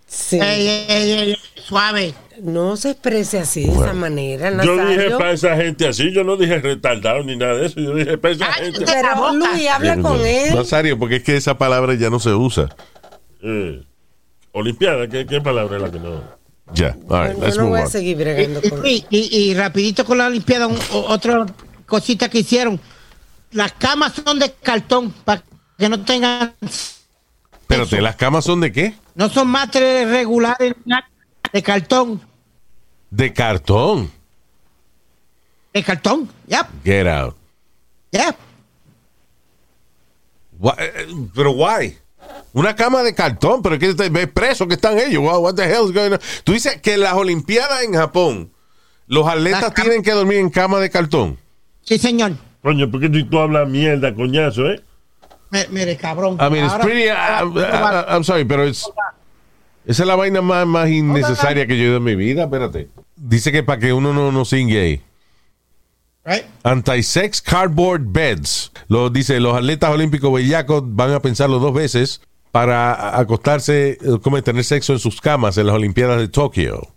[0.06, 0.40] Sí.
[0.40, 2.14] Ey, ey, ey, ey, suave.
[2.42, 6.36] No se exprese así de esa manera, Yo dije para esa gente así, yo no
[6.38, 8.86] dije retardado ni nada de eso, yo dije para esa Ay, gente.
[8.86, 9.32] Pero.
[9.34, 10.54] Luis, habla con él.
[10.54, 12.74] Nazario, porque es que esa palabra ya no se usa.
[13.42, 13.82] Eh,
[14.52, 16.22] Olimpiada, ¿qué, ¿qué palabra es la que no?
[16.72, 20.04] Ya, all right, Yo let's no voy a seguir bregando con Y, y- y rapidito
[20.04, 21.46] con la Olimpiada, un- otra
[21.86, 22.80] cosita que hicieron.
[23.52, 25.42] Las camas son de cartón para
[25.78, 26.54] que no tengan,
[27.60, 28.94] Espérate, ¿las camas son de qué?
[29.14, 30.74] no son materiales regulares,
[31.52, 32.20] de cartón,
[33.10, 34.10] De cartón.
[35.72, 36.28] de cartón.
[36.48, 37.36] Yep, Get out.
[38.12, 38.36] yep.
[40.58, 41.96] Wha- eh, Pero why?
[42.52, 45.22] Una cama de cartón, pero que ves preso que están ellos.
[45.22, 46.18] Wow, what the hell is going on?
[46.44, 48.50] Tú dices que en las Olimpiadas en Japón,
[49.06, 51.38] los atletas tienen que dormir en cama de cartón.
[51.82, 52.32] Sí, señor.
[52.62, 54.82] Coño, ¿por qué tú, tú hablas mierda, coñazo, eh?
[55.50, 56.34] Me- Mire, cabrón.
[56.40, 57.08] I mean, it's pretty.
[57.08, 58.84] uh, uh, uh, I'm sorry, pero es.
[59.86, 62.44] Esa es la vaina más, más innecesaria que yo he oído en mi vida.
[62.44, 62.88] Espérate.
[63.16, 65.02] Dice que para que uno no, no sin gay.
[66.24, 66.44] Right?
[66.62, 68.70] Anti-sex cardboard beds.
[68.88, 72.20] Lo dice, los atletas olímpicos bellacos van a pensarlo dos veces
[72.52, 76.88] para acostarse, eh, como tener sexo en sus camas en las Olimpiadas de Tokio.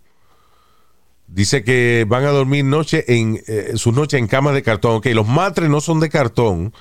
[1.26, 4.96] Dice que van a dormir noche en eh, sus noches en camas de cartón.
[4.96, 6.72] Ok, los matres no son de cartón,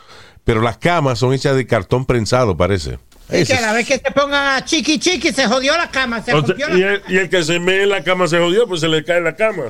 [0.43, 2.99] pero las camas son hechas de cartón prensado, parece.
[3.29, 6.21] Es que a la vez que se pongan a chiqui chiqui, se jodió la cama,
[6.21, 8.27] se O sea, rompió la y, el, y el que se mee en la cama
[8.27, 9.63] se jodió, pues se le cae la cama.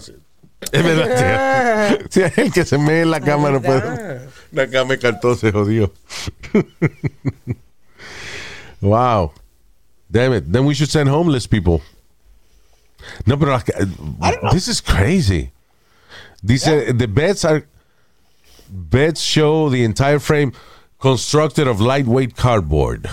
[0.71, 1.99] Es verdad.
[2.09, 4.21] Sí, el que se mee en la cama no puede.
[4.51, 5.93] La cama de cartón se jodió.
[8.83, 9.31] wow.
[10.11, 10.51] Damn it.
[10.51, 11.81] Then we should send homeless people.
[13.25, 13.57] No, pero
[14.51, 15.51] this is crazy.
[16.45, 17.63] Dice the beds are
[18.69, 20.53] beds show the entire frame
[20.99, 23.09] constructed of lightweight cardboard.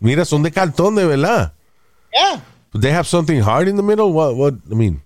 [0.00, 1.52] Mira, son de cartón de verdad.
[2.12, 2.40] Yeah,
[2.74, 4.12] They have something hard in the middle.
[4.12, 4.36] What?
[4.36, 4.54] What?
[4.70, 5.02] I mean.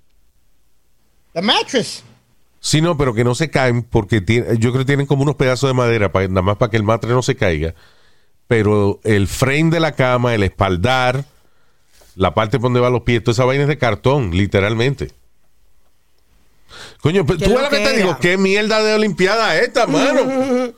[1.33, 2.03] the mattress.
[2.61, 5.37] Sí, no, pero que no se caen porque tiene- yo creo que tienen como unos
[5.37, 7.75] pedazos de madera para, nada más para que el matre no se caiga.
[8.51, 11.25] Pero el frame de la cama, el espaldar,
[12.17, 15.13] la parte por donde van los pies, toda esa vaina es de cartón, literalmente.
[17.01, 19.69] Coño, pero ¿Qué tú ves lo lo que te digo, qué mierda de olimpiada es
[19.69, 20.73] esta, mano.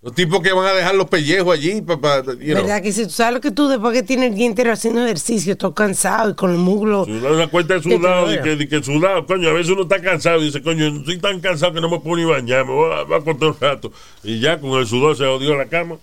[0.00, 3.34] Los tipos que van a dejar los pellejos allí para, ¿Verdad que si tú sabes
[3.34, 6.52] lo que tú después que tienes el día entero haciendo ejercicio, todo cansado y con
[6.52, 7.08] los muslos?
[7.08, 9.82] Una cuenta de ¿Qué te sudado, de que, de que sudado, coño, a veces uno
[9.82, 12.72] está cansado y dice, coño, estoy tan cansado que no me puedo ni bañar, me
[12.72, 13.92] voy a, voy a acostar un rato.
[14.22, 15.96] Y ya con el sudor se jodió la cama.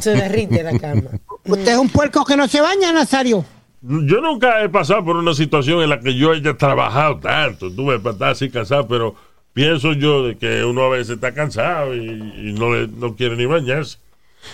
[0.00, 1.02] Se derrite la cama.
[1.44, 3.44] Usted es un puerco que no se baña, Nazario.
[3.80, 7.98] Yo nunca he pasado por una situación en la que yo haya trabajado tanto, tuve
[8.00, 9.14] para estar así cansado, pero
[9.52, 13.36] pienso yo de que uno a veces está cansado y, y no, le, no quiere
[13.36, 13.98] ni bañarse.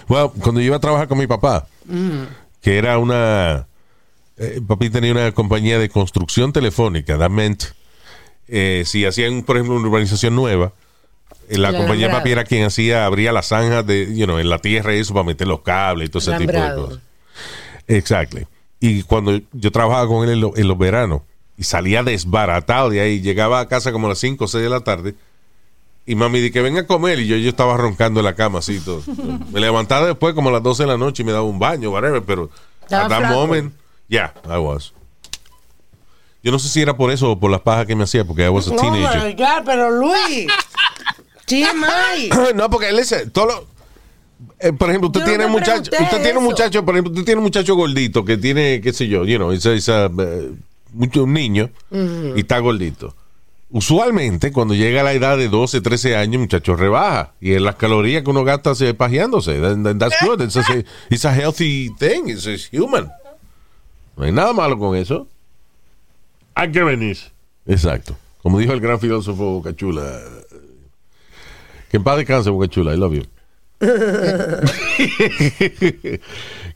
[0.08, 1.66] Well, cuando yo iba a trabajar con mi papá,
[2.60, 3.66] que era una.
[4.36, 7.64] eh, papi tenía una compañía de construcción telefónica, that meant.
[8.48, 10.72] eh, si hacían, por ejemplo, una urbanización nueva,
[11.50, 14.58] la compañía de papi era quien hacía, abría las zanjas de, you know, en la
[14.58, 16.98] tierra y eso para meter los cables y todo ese tipo de cosas.
[17.88, 18.38] Exacto.
[18.80, 21.22] Y cuando yo trabajaba con él en, lo- en los veranos
[21.56, 24.70] y salía desbaratado de ahí, llegaba a casa como a las 5 o 6 de
[24.70, 25.14] la tarde
[26.06, 28.58] Y mami di que venga a comer y yo, yo estaba roncando en la cama
[28.58, 29.02] así todo.
[29.52, 31.90] Me levantaba después como a las 12 de la noche y me daba un baño,
[31.90, 32.50] whatever, pero
[32.90, 33.34] at that flaco.
[33.34, 33.72] moment,
[34.08, 34.92] yeah, I was.
[36.42, 38.44] Yo no sé si era por eso o por las pajas que me hacía, porque
[38.44, 39.22] I was a Oh teenager.
[39.24, 40.46] my God, pero Luis.
[41.46, 42.30] TMI.
[42.54, 43.74] no, porque él es todo lo-
[44.58, 47.24] eh, por ejemplo, usted Yo tiene no muchacho, usted tiene un muchacho, por ejemplo, usted
[47.24, 52.40] tiene un muchacho gordito que tiene, qué sé yo, you know, uh, un niño y
[52.40, 53.14] está gordito.
[53.70, 57.32] Usualmente, cuando llega a la edad de 12, 13 años, el muchacho rebaja.
[57.40, 59.58] Y es las calorías que uno gasta se pajeándose.
[59.58, 60.40] Then That's good.
[60.42, 60.62] It's a,
[61.10, 62.28] it's a healthy thing.
[62.28, 63.10] It's, it's human.
[64.16, 65.26] No hay nada malo con eso.
[66.54, 67.18] Hay que venir.
[67.66, 68.16] Exacto.
[68.44, 70.20] Como dijo el gran filósofo Bocachula.
[71.94, 72.92] Que en paz descanse, Bocachula.
[72.92, 73.22] I love you.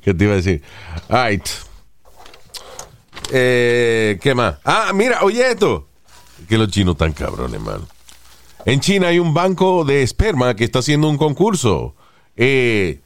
[0.00, 0.62] ¿Qué te iba a decir?
[1.08, 1.48] All right.
[3.32, 4.58] Eh, ¿Qué más?
[4.64, 5.88] Ah, mira, oye esto.
[6.48, 7.88] Que los chinos están cabrones, mano.
[8.64, 11.96] En China hay un banco de esperma que está haciendo un concurso.
[12.36, 13.00] Eh,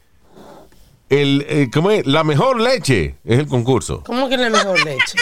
[1.09, 2.05] el, eh, ¿Cómo es?
[2.05, 4.03] La mejor leche es el concurso.
[4.05, 5.17] ¿Cómo que la mejor leche?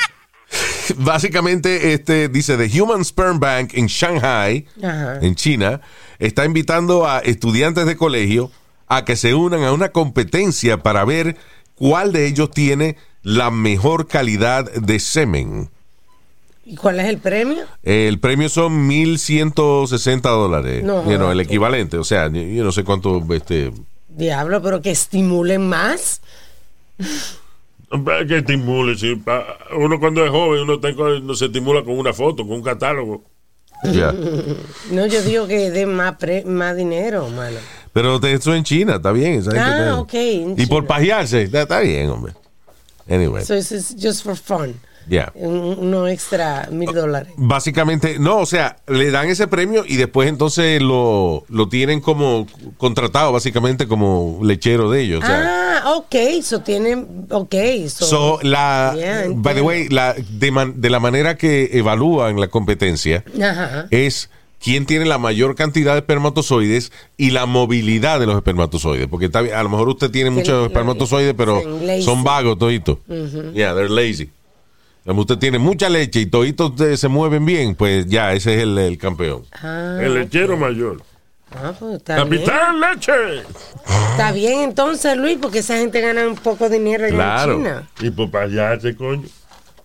[0.97, 5.19] Básicamente, este dice The Human Sperm Bank en Shanghai, Ajá.
[5.21, 5.81] en China,
[6.19, 8.51] está invitando a estudiantes de colegio
[8.87, 11.37] a que se unan a una competencia para ver
[11.75, 15.69] cuál de ellos tiene la mejor calidad de semen.
[16.65, 17.63] ¿Y cuál es el premio?
[17.83, 21.97] El premio son 1.160 dólares, No, you know, el equivalente.
[21.97, 23.71] O sea, yo yo no sé cuánto, este,
[24.09, 26.21] Diablo, pero que estimulen más.
[28.27, 28.97] Que estimule.
[28.97, 29.15] sí.
[29.15, 32.63] Pa- Uno cuando es joven, uno, está uno se estimula con una foto, con un
[32.63, 33.23] catálogo.
[33.83, 34.13] ya.
[34.91, 37.57] No, yo digo que den más, pre- más dinero, mano.
[37.93, 39.33] Pero eso en China, está bien.
[39.35, 40.13] esa gente Ah, está- ok,
[40.57, 40.87] Y por China.
[40.87, 42.33] pajearse, está, está bien, hombre.
[43.09, 44.75] Anyway, So this is just for fun.
[45.35, 47.33] Un- Uno extra mil dólares.
[47.37, 52.47] Básicamente, no, o sea, le dan ese premio y después entonces lo, lo tienen como
[52.77, 55.23] contratado, básicamente como lechero de ellos.
[55.23, 57.55] O sea, Ah, ok, so tienen, ok,
[57.87, 62.39] so, so, la, Yeah, by the way, la, de, man- de la manera que evalúan
[62.39, 63.87] la competencia Ajá.
[63.89, 64.29] es
[64.63, 69.07] quién tiene la mayor cantidad de espermatozoides y la movilidad de los espermatozoides.
[69.07, 71.61] Porque está a lo mejor usted tiene muchos espermatozoides, pero
[72.01, 72.99] son vagos toditos.
[73.53, 74.29] Yeah, they're lazy.
[75.05, 78.77] Como usted tiene mucha leche y toditos se mueven bien, pues ya, ese es el,
[78.77, 79.43] el campeón.
[79.53, 81.01] Ah, El lechero mayor.
[81.51, 82.43] ah, pues está bien.
[82.45, 83.11] ¡Capitán Leche!
[84.11, 87.53] Está bien entonces, Luis, porque esa gente gana un poco de dinero allá Claro.
[87.53, 87.89] en China.
[87.99, 89.27] Y por payache, coño.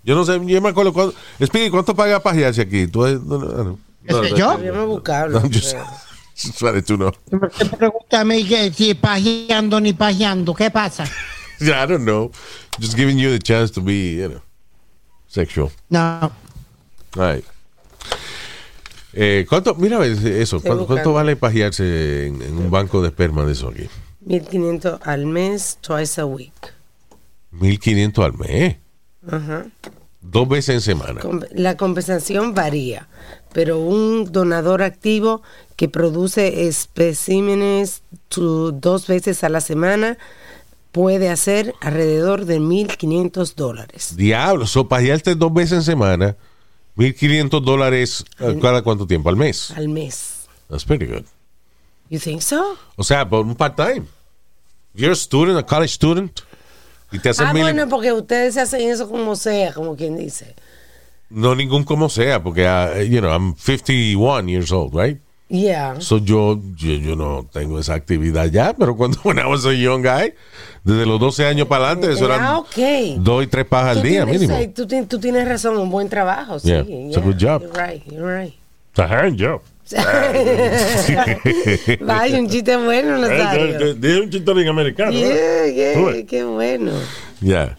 [0.04, 1.16] Yo no sé, yo me acuerdo cuánto.
[1.44, 2.86] Speedy, ¿cuánto paga pajearse aquí?
[2.86, 3.78] ¿Tú, no, no, no.
[4.08, 4.56] No, no, ¿Yo?
[4.58, 5.40] Debemos buscarlo.
[5.40, 7.10] No,
[7.78, 11.04] pregunta a mí que si pajeando ni pajeando, ¿qué pasa?
[11.58, 12.30] Yeah, I don't know.
[12.78, 14.40] Just giving you the chance to be, you know,
[15.36, 15.70] sexual.
[15.88, 16.32] No.
[17.14, 17.44] Right.
[19.12, 23.52] Eh, ¿cuánto, mira eso, ¿cuánto, cuánto vale pajearse en, en un banco de esperma de
[23.52, 23.88] eso aquí?
[24.26, 26.52] 1500 al mes, twice a week.
[27.52, 28.76] 1500 al mes.
[29.30, 29.66] Ajá.
[30.20, 31.20] Dos veces en semana.
[31.52, 33.08] La compensación varía,
[33.52, 35.42] pero un donador activo
[35.76, 40.18] que produce especímenes dos veces a la semana
[40.96, 46.36] puede hacer alrededor de 1.500 dólares Diablo, so pajearte dos veces en semana,
[46.94, 48.24] 1500 dólares
[48.62, 49.70] cada cuánto tiempo, al mes.
[49.72, 50.46] al mes.
[50.70, 51.24] That's pretty good.
[52.08, 52.78] You think so?
[52.96, 54.06] O sea, por un part-time.
[54.94, 56.40] You're a student, a college student,
[57.12, 60.16] y te hacen Ah, mil- bueno, porque ustedes se hacen eso como sea, como quien
[60.16, 60.54] dice.
[61.28, 65.20] no ningún como sea, porque, ah, you know, I'm 51 years old, right?
[65.48, 66.00] Yeah.
[66.00, 69.72] So yo, yo, yo no tengo esa actividad ya, pero cuando when I was a
[69.72, 70.34] young guy,
[70.82, 72.76] desde los 12 años para adelante, eso Ah, eran ok.
[73.22, 74.72] dos y tres pajas al día tienes- mínimo.
[74.74, 76.58] Tú, tú tienes razón, un buen trabajo.
[76.58, 77.62] Sí, Yeah, it's a good job.
[77.62, 78.54] You're right, you're right.
[78.96, 79.62] Ajá, yo.
[82.00, 83.94] Vaya, un chiste bueno, Nazario.
[83.94, 85.12] Dije un chiste bien americano.
[85.12, 85.18] ¿no?
[85.18, 86.90] Yeah, yeah, qué bueno.
[87.40, 87.76] Yeah.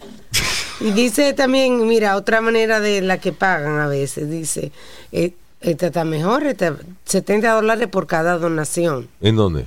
[0.80, 4.70] Y dice también, mira, otra manera de la que pagan a veces, dice,
[5.12, 9.08] eh, esta está mejor, esta, 70 dólares por cada donación.
[9.20, 9.66] ¿En dónde?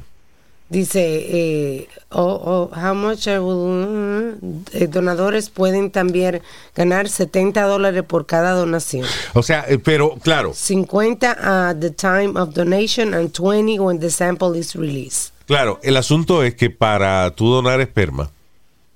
[0.69, 6.41] Dice, eh, oh, oh, how much I will- eh, donadores pueden también
[6.73, 9.06] ganar 70 dólares por cada donación.
[9.34, 14.10] O sea, eh, pero claro, 50 at the time of donation and 20 when the
[14.10, 15.34] sample is released.
[15.45, 18.30] claro, el asunto es que para tú donar esperma,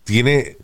[0.06, 0.56] tiene,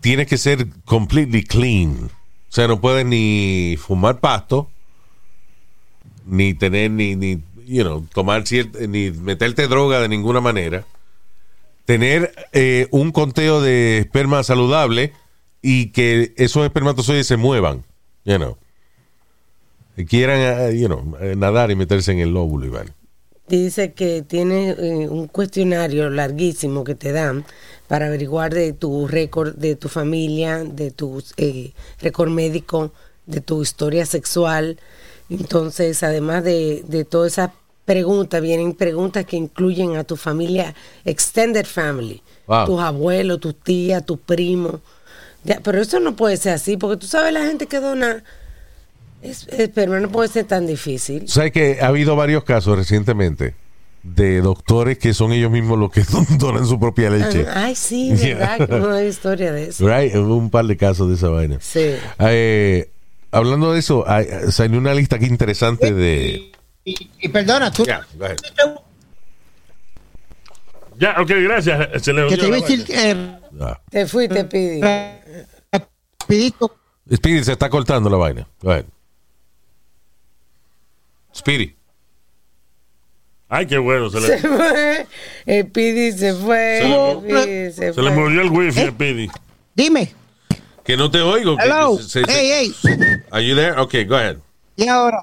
[0.00, 2.04] tiene que ser completely clean.
[2.48, 4.70] O sea, no puedes ni fumar pasto,
[6.24, 10.84] ni tener, ni, ni you know, tomar ciert- ni meterte droga de ninguna manera.
[11.84, 15.12] Tener eh, un conteo de esperma saludable
[15.62, 17.84] y que esos espermatozoides se muevan,
[18.24, 18.56] you know.
[20.08, 20.40] Quieran,
[20.72, 22.92] eh, you know, eh, nadar y meterse en el lóbulo, Iván.
[23.46, 27.44] dice que tiene eh, un cuestionario larguísimo que te dan
[27.86, 32.92] para averiguar de tu récord, de tu familia, de tu eh, récord médico,
[33.26, 34.78] de tu historia sexual.
[35.30, 37.50] Entonces, además de, de todas esas
[37.84, 42.66] preguntas, vienen preguntas que incluyen a tu familia, extended family, Wow.
[42.66, 44.76] tus abuelos, tus tías, tus primos.
[45.62, 48.22] Pero eso no puede ser así, porque tú sabes la gente que dona
[49.22, 51.28] es, esperma no puede ser tan difícil.
[51.28, 53.54] ¿Sabes que ha habido varios casos recientemente
[54.02, 56.02] de doctores que son ellos mismos los que
[56.38, 57.46] donan su propia leche?
[57.52, 58.66] Ay, sí, verdad, Yeah.
[58.66, 59.86] que no hay historia de eso.
[59.88, 61.58] Right, hubo un par de casos de esa vaina.
[61.60, 61.94] Sí.
[62.18, 62.90] Eh,
[63.34, 66.52] hablando de eso, hay- salió una lista aquí interesante de.
[66.84, 67.84] Y, y perdona, tú.
[67.84, 68.06] Yeah.
[70.98, 72.02] Ya, ok, gracias.
[72.04, 73.80] Se le Que te decir eh, Ah.
[73.90, 74.80] Te fuiste, Pidi.
[74.80, 76.76] rapidito.
[77.12, 78.48] Speedy se está cortando la vaina.
[78.62, 78.84] Go ahead.
[81.34, 81.74] Speedy.
[83.48, 84.08] Ay, qué bueno.
[84.10, 85.06] Se Se le, fue.
[85.46, 86.80] El Pidi se fue.
[86.80, 86.88] Se
[87.46, 89.28] le- se se murió el wifi a Pidi.
[89.74, 90.12] Dime.
[90.84, 91.56] Que no te oigo.
[91.56, 91.98] que- Hello.
[91.98, 93.20] se- se- Hey, hey.
[93.30, 93.72] Are you there?
[93.80, 94.36] Okay, go ahead.
[94.76, 95.20] Y ahora.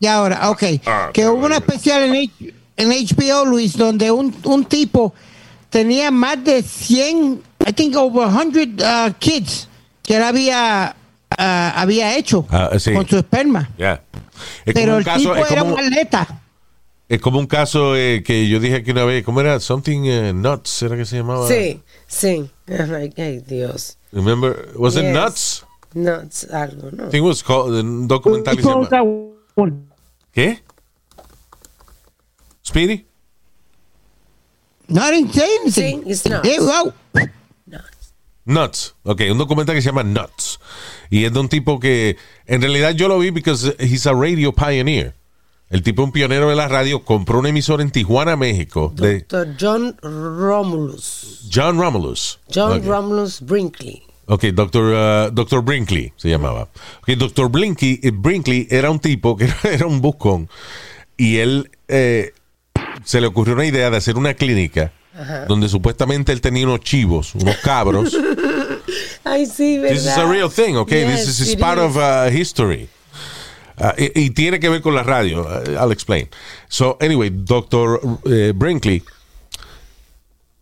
[0.00, 0.62] Y ahora, ok.
[0.86, 5.14] Ah, que hubo una especial en, H- en HBO, Luis, donde un, un tipo
[5.70, 9.68] tenía más de 100, I think over 100 uh, kids
[10.02, 10.94] que él había,
[11.30, 11.34] uh,
[11.74, 12.92] había hecho Ah, sí.
[12.92, 13.70] con su esperma.
[13.78, 14.02] Yeah.
[14.66, 16.40] Es como Pero un el caso, tipo es era como, un atleta.
[17.08, 19.24] es como un caso eh, que yo dije aquí una vez.
[19.24, 19.58] ¿Cómo era?
[19.60, 21.48] Something eh, nuts, ¿era que se llamaba?
[21.48, 22.50] Sí, sí.
[22.68, 23.96] Ay, ay, Dios.
[24.12, 24.72] Remember?
[24.76, 25.64] Was it nuts?
[25.94, 27.06] Nuts, algo, ¿no?
[27.06, 28.56] I think it was called, un documental.
[30.32, 30.60] ¿Qué?
[32.62, 33.06] Speedy?
[34.88, 36.02] No, I didn't say anything.
[36.02, 36.48] Sí, it's nuts.
[36.60, 36.92] Wow.
[37.66, 38.12] Nuts.
[38.44, 38.94] Nuts.
[39.04, 40.60] Ok, un documental que se llama Nuts.
[41.10, 44.52] Y es de un tipo que, en realidad yo lo vi because he's a radio
[44.52, 45.14] pioneer.
[45.68, 49.48] El tipo, un pionero de la radio, compró una emisora en Tijuana, México, de Doctor
[49.58, 51.48] John Romulus.
[51.52, 52.38] John Romulus.
[52.54, 52.84] John.
[52.84, 54.06] Romulus Brinkley.
[54.26, 54.82] Ok, Dr.
[54.82, 55.62] uh, Dr.
[55.62, 56.68] Brinkley se llamaba.
[57.02, 57.48] Ok, Dr.
[57.48, 60.48] Blinky, eh, Brinkley era un tipo que era, un buscón
[61.16, 62.32] y él eh,
[63.04, 64.92] se le ocurrió una idea de hacer una clínica
[65.48, 68.14] donde supuestamente él tenía unos chivos, unos cabros.
[69.24, 69.96] Ay, sí, ¿verdad?
[69.96, 71.06] This is a real thing, okay?
[71.06, 71.84] Yes, This is, part is.
[71.84, 72.88] of uh, history.
[73.78, 75.42] Uh, y, y tiene que ver con la radio.
[75.42, 76.28] Uh, I'll explain.
[76.68, 78.00] So, anyway, Dr.
[78.24, 79.02] eh, Brinkley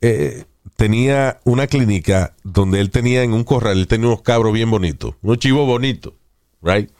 [0.00, 0.44] eh,
[0.77, 5.14] tenía una clínica donde él tenía en un corral, él tenía unos cabros bien bonitos,
[5.22, 6.12] unos chivos bonitos,
[6.62, 6.90] right?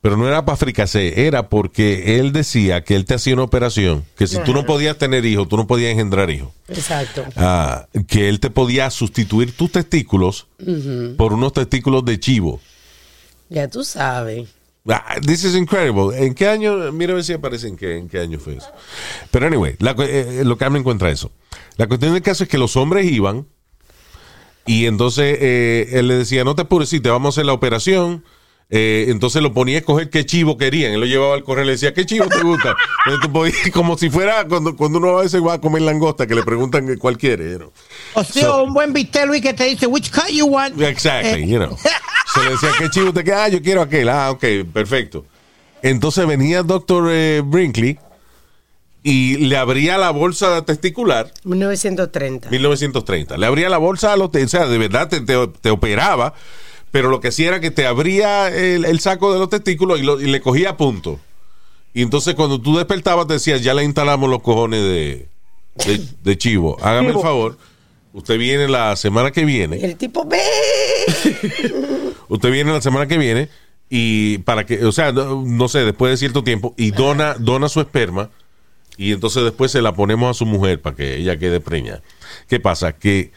[0.00, 4.04] Pero no era para fricasé, era porque él decía que él te hacía una operación,
[4.18, 6.50] que si tú no podías tener hijos, tú no podías engendrar hijos.
[6.68, 7.24] Exacto.
[7.36, 10.46] Ah, que él te podía sustituir tus testículos
[11.16, 12.60] por unos testículos de chivo.
[13.48, 14.50] Ya tú sabes.
[14.86, 16.14] Ah, this is incredible.
[16.16, 16.92] ¿En qué año?
[16.92, 18.68] Mira a ver si aparece en qué, en qué año fue eso.
[19.30, 21.30] Pero anyway, la cu- eh, lo que habla encuentra eso.
[21.76, 23.46] La cuestión del caso es que los hombres iban
[24.66, 27.54] y entonces eh, él le decía, no te apures, sí, te vamos a hacer la
[27.54, 28.24] operación.
[28.70, 30.92] Eh, entonces lo ponía a escoger qué chivo querían.
[30.92, 32.74] Él lo llevaba al correo y le decía, ¿qué chivo te gusta?
[33.06, 36.26] Entonces tú podías- como si fuera cuando, cuando uno a veces va a comer langosta,
[36.26, 37.52] que le preguntan que cuál quiere.
[37.52, 37.72] you know.
[38.14, 40.80] O sea, So- un buen bistec, Luis, que te dice, which cut you want?
[40.80, 41.76] Exactly, Eh, you know.
[42.34, 43.44] Se le decía, ¿qué chivo te queda?
[43.44, 44.08] Ah, yo quiero aquel.
[44.08, 45.24] Ah, ok, perfecto.
[45.82, 47.98] Entonces venía el doctor eh, Brinkley
[49.02, 52.48] y le abría la bolsa testicular, 1930.
[52.50, 53.36] 1930.
[53.36, 56.32] Le abría la bolsa a los, o sea, de verdad te, te- te operaba,
[56.90, 60.02] pero lo que hacía era que te abría el, el saco de los testículos y,
[60.02, 61.20] lo- y le cogía a punto.
[61.92, 65.28] Y entonces cuando tú despertabas te decías, ya le instalamos los cojones de,
[65.86, 66.78] de, de chivo.
[66.82, 67.58] Hágame el favor.
[68.14, 69.84] Usted viene la semana que viene.
[69.84, 70.38] El tipo, ve.
[72.28, 73.48] Usted viene la semana que viene
[73.90, 77.68] y para que, o sea, no, no sé, después de cierto tiempo y dona, dona
[77.68, 78.30] su esperma
[78.96, 82.00] y entonces después se la ponemos a su mujer para que ella quede preña.
[82.48, 82.92] ¿Qué pasa?
[82.94, 83.32] Que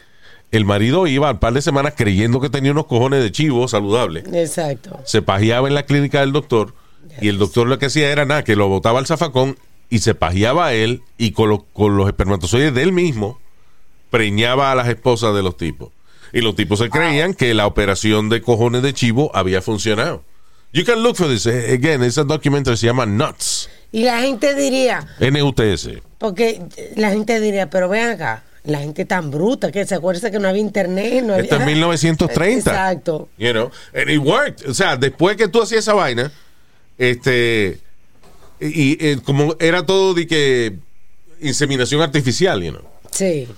[0.50, 4.24] el marido iba al par de semanas creyendo que tenía unos cojones de chivo saludable.
[4.32, 4.98] Exacto.
[5.04, 6.74] Se pajeaba en la clínica del doctor
[7.20, 9.58] y el doctor lo que hacía era nada, que lo botaba al zafacón
[9.90, 13.38] y se pajeaba a él y con, los- con los espermatozoides de él mismo
[14.10, 15.90] preñaba a las esposas de los tipos.
[16.32, 20.22] Y los tipos se creían que la operación de cojones de chivo había funcionado.
[20.72, 21.46] You can look for this.
[21.46, 23.70] Eh, Again, ese documentary se llama Nuts.
[23.90, 26.02] Y la gente diría, N-U-T-S.
[26.18, 26.60] porque
[26.96, 30.46] la gente diría, pero ven acá, la gente tan bruta que se acuerda que no
[30.46, 31.44] había internet, no había.
[31.44, 32.70] Esto es 1930.
[32.70, 33.28] Exacto.
[33.38, 34.68] You know, and it worked.
[34.68, 36.30] O sea, después que tú hacías esa vaina,
[36.98, 37.78] este,
[38.60, 40.74] y, y, eh, como era todo de que
[41.40, 42.82] inseminación artificial, you know.
[43.10, 43.48] Sí.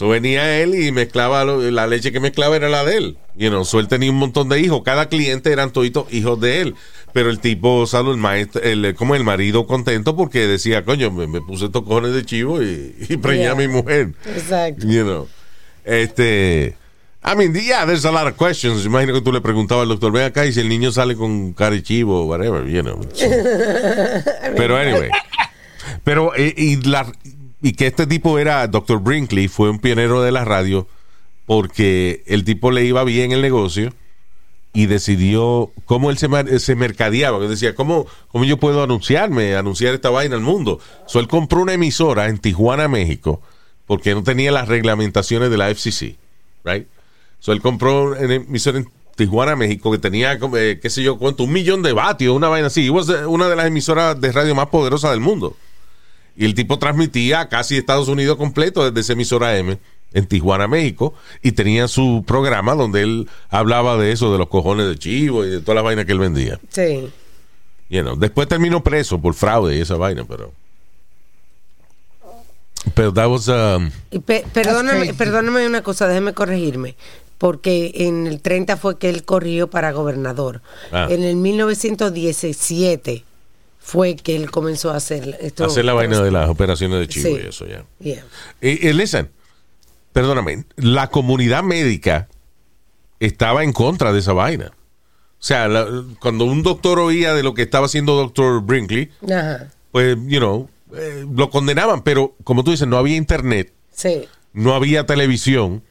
[0.00, 3.18] So venía él y mezclaba, lo- la leche que mezclaba era la de él.
[3.36, 4.80] You know, so él tenía un montón de hijos.
[4.82, 6.74] Cada cliente eran toditos hijos de él.
[7.12, 11.26] Pero el tipo, salvo el maestro, el, como el marido contento porque decía, coño, me,
[11.26, 13.54] me puse estos cojones de chivo y, y preñé a Yeah.
[13.56, 14.14] mi mujer.
[14.24, 14.86] Exacto.
[14.86, 15.28] You know.
[15.84, 16.76] Este.
[17.22, 18.86] I mean, yeah, there's a lot of questions.
[18.86, 21.52] Imagino que tú le preguntabas al doctor, ven acá y si el niño sale con
[21.52, 22.98] cara de chivo, whatever, you know.
[24.56, 25.10] Pero anyway.
[26.04, 27.12] Pero, eh, y, la,
[27.62, 29.00] y que este tipo era, Dr.
[29.00, 30.86] Brinkley, fue un pionero de la radio
[31.46, 33.92] porque el tipo le iba bien el negocio
[34.72, 37.38] y decidió cómo él se, mar- se mercadeaba.
[37.40, 40.78] Decía, ¿cómo, ¿cómo yo puedo anunciarme, anunciar esta vaina al mundo?
[41.06, 43.42] So, él compró una emisora en Tijuana, México,
[43.86, 46.16] porque no tenía las reglamentaciones de la FCC,
[46.64, 46.86] right?
[47.40, 51.42] So, él compró una emisora en Tijuana, México, que tenía, eh, qué sé yo, cuánto,
[51.42, 52.84] un millón de vatios, una vaina así.
[52.86, 55.56] It was, eh, una de las emisoras de radio más poderosas del mundo.
[56.40, 59.76] Y el tipo transmitía casi Estados Unidos completo desde esa emisora M
[60.14, 61.12] en Tijuana, México,
[61.42, 65.50] y tenía su programa donde él hablaba de eso, de los cojones de chivo y
[65.50, 66.58] de todas las vainas que él vendía.
[66.70, 67.10] Sí.
[67.90, 70.50] You know, Después terminó preso por fraude y esa vaina, pero...
[72.94, 73.46] Pero that was...
[73.48, 73.90] um,
[74.24, 76.96] pe- perdóname, perdóname una cosa, déjeme corregirme.
[77.36, 80.62] Porque en el 30 fue que él corrió para gobernador.
[80.90, 81.06] Ah.
[81.10, 83.24] En el 1917
[83.80, 85.64] fue que él comenzó a hacer esto.
[85.64, 87.42] hacer la vaina de las operaciones de chivo Sí.
[87.44, 87.84] y eso ya.
[87.98, 88.24] Yeah.
[88.60, 89.30] Y, y listen,
[90.12, 92.28] perdóname, la comunidad médica
[93.18, 94.72] estaba en contra de esa vaina.
[94.72, 99.68] O sea, la- cuando un doctor oía de lo que estaba haciendo doctor Brinkley, Ajá.
[99.90, 104.28] pues, you know, eh, lo condenaban, pero como tú dices, no había internet, Sí.
[104.52, 105.82] no había televisión,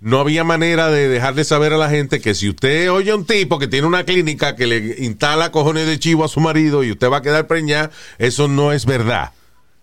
[0.00, 3.24] no había manera de dejarle saber a la gente que si usted oye a un
[3.24, 6.90] tipo que tiene una clínica que le instala cojones de chivo a su marido y
[6.92, 9.32] usted va a quedar preñada, eso no es verdad.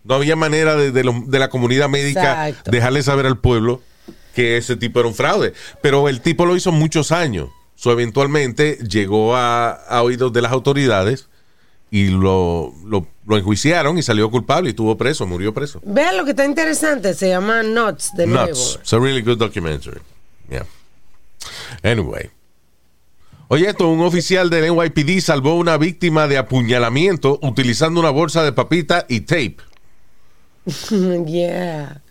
[0.03, 2.71] No había manera de, de lo- de la comunidad médica Exacto.
[2.71, 3.81] dejarle saber al pueblo
[4.35, 5.53] que ese tipo era un fraude.
[5.81, 7.49] Pero el tipo lo hizo muchos años.
[7.75, 11.27] So, eventualmente llegó a, a oídos de las autoridades
[11.91, 15.81] y lo, lo, lo enjuiciaron y salió culpable y estuvo preso, murió preso.
[15.85, 18.47] Vean lo que está interesante, se llama Nuts de nuevo.
[18.47, 18.79] Nuts.
[18.81, 20.01] It's a really good documentary.
[20.49, 20.65] Yeah.
[21.83, 22.29] Anyway.
[23.47, 28.43] Oye, esto, un oficial del NYPD salvó a una víctima de apuñalamiento utilizando una bolsa
[28.43, 29.57] de papita y tape.
[31.25, 32.01] yeah.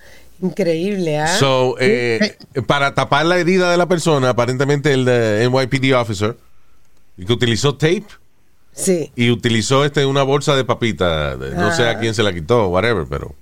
[0.41, 1.29] Increíble, ¿ah?
[1.39, 2.37] So, eh,
[2.67, 6.37] para tapar la herida de la persona, aparentemente el eh, NYPD officer,
[7.17, 8.07] que utilizó tape
[8.73, 9.11] sí.
[9.17, 11.37] y utilizó este una bolsa de papita.
[11.37, 13.35] de- No sé a quién se la quitó, whatever, pero.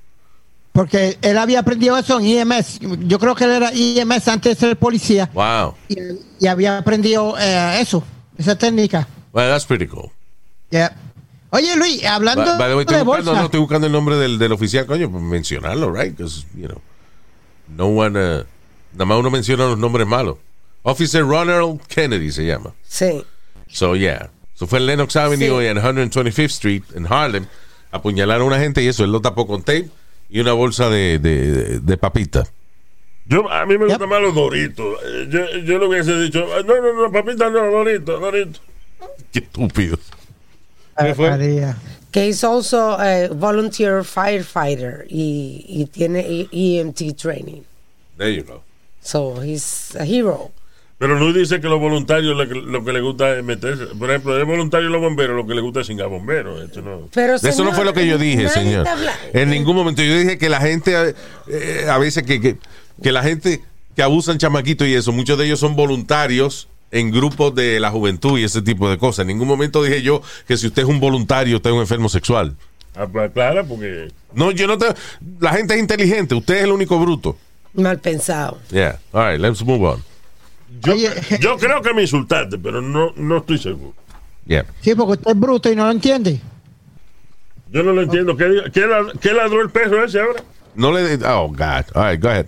[0.72, 2.78] Porque él había aprendido eso en IMS.
[3.08, 5.28] Yo creo que él era IMS antes de ser policía.
[5.34, 5.74] Wow.
[5.88, 5.96] Y,
[6.38, 8.04] y había aprendido eh, eso,
[8.38, 9.06] esa técnica.
[9.32, 10.10] Well, that's pretty cool.
[10.70, 10.96] Yeah.
[11.50, 13.40] Oye, Luis, hablando By- by the way, estoy de buscando, bolsa.
[13.40, 16.16] no, estoy buscando el nombre del, del oficial, coño, pues mencionarlo, right?
[16.16, 16.80] Because, you know,
[17.76, 18.44] no one, uh,
[18.92, 20.36] nada más uno menciona los nombres malos.
[20.84, 22.72] Officer Ronald Kennedy se llama.
[22.88, 23.24] Sí.
[23.66, 24.30] So, yeah.
[24.60, 25.64] So fue en Lenox Avenue Sí.
[25.64, 27.46] y en 125th Street, en Harlem.
[27.92, 29.88] Apuñalaron a una gente y eso, él lo tapó con tape
[30.28, 32.46] y una bolsa de, de, de, de papita.
[33.24, 34.08] Yo, a mí me gustan Yep.
[34.10, 34.98] más los doritos.
[35.02, 38.60] Eh, Yo, yo le hubiese dicho, "Ah, no, no, no, papita, no, dorito, dorito.
[39.32, 39.96] Qué estúpido.
[40.94, 41.78] Ah, María.
[42.12, 47.62] Que es also a volunteer firefighter y, y tiene EMT training.
[48.18, 48.62] There you go.
[49.00, 50.50] So he's a hero.
[51.00, 53.86] Pero Luis dice que los voluntarios lo que, lo que les gusta es meterse.
[53.86, 56.62] Por ejemplo, es voluntario los bomberos, lo que les gusta es cingar bomberos.
[56.62, 57.08] Esto no.
[57.14, 58.86] Pero, Eso no señor, fue lo que yo dije, señor.
[59.32, 60.02] En ningún momento.
[60.02, 61.14] Yo dije que la gente,
[61.48, 62.58] eh, a veces que, que,
[63.02, 63.62] que la gente
[63.96, 68.38] que abusan chamaquitos y eso, muchos de ellos son voluntarios en grupos de la juventud
[68.38, 69.22] y ese tipo de cosas.
[69.22, 72.10] En ningún momento dije yo que si usted es un voluntario, usted es un enfermo
[72.10, 72.54] sexual.
[72.94, 74.12] Ah, pues, Claro, porque.
[74.34, 74.84] No, yo no te...
[75.40, 77.38] La gente es inteligente, usted es el único bruto.
[77.72, 78.58] Mal pensado.
[78.70, 78.98] Yeah.
[79.12, 80.09] All right, let's move on.
[80.82, 81.10] Yo, Oye,
[81.40, 83.94] yo creo que me insultaste, pero no, no estoy seguro.
[84.46, 84.64] Yeah.
[84.80, 86.40] Sí, porque usted es bruto y no lo entiende.
[87.70, 88.36] Yo no lo entiendo.
[88.36, 88.84] ¿Qué, qué,
[89.20, 90.42] qué ladró el perro ese ahora?
[90.74, 91.16] No le...
[91.18, 91.84] de- Oh, God.
[91.94, 92.46] All right, go ahead.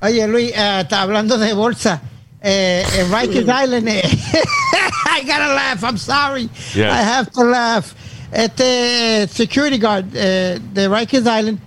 [0.00, 2.00] Oye, Luis, eh, está hablando de bolsa.
[2.40, 4.02] Eh, en Rikers Island, eh,
[5.06, 6.48] I gotta laugh, I'm sorry.
[6.74, 6.90] Yeah.
[6.92, 7.94] I have to laugh.
[8.32, 11.58] Este security guard eh, de Rikers Island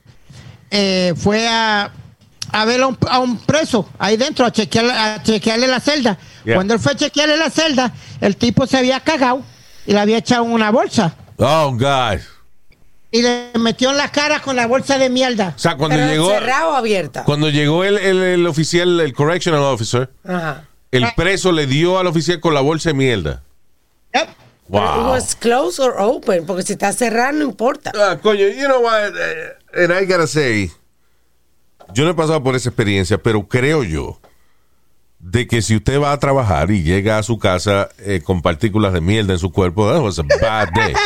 [0.72, 1.92] eh, fue a,
[2.52, 6.18] a ver a un, a un preso ahí dentro, a chequearle, a chequearle la celda.
[6.44, 6.56] Yeah.
[6.56, 9.42] Cuando él fue a chequearle la celda, el tipo se había cagado
[9.86, 11.16] y le había echado en una bolsa.
[11.38, 12.20] Oh, God.
[13.12, 15.54] Y le metió en la cara con la bolsa de mierda.
[15.56, 16.30] O sea, cuando Pero llegó...
[16.30, 17.24] cerrada o abierta.
[17.24, 20.66] Cuando llegó el, el, el oficial, el correctional officer, Ajá.
[20.92, 23.44] el preso le dio al oficial con la bolsa de mierda.
[24.14, 24.28] Yep.
[24.28, 24.36] Pero It
[24.68, 25.10] Wow.
[25.12, 27.92] was closed or open, porque si está cerrado no importa.
[27.96, 29.14] Ah, coño, you know what?
[29.16, 30.72] eh, and I gotta say,
[31.94, 34.20] yo no he pasado por esa experiencia, pero creo yo
[35.20, 38.94] de que si usted va a trabajar y llega a su casa eh, con partículas
[38.94, 40.94] de mierda en su cuerpo, that was a bad day.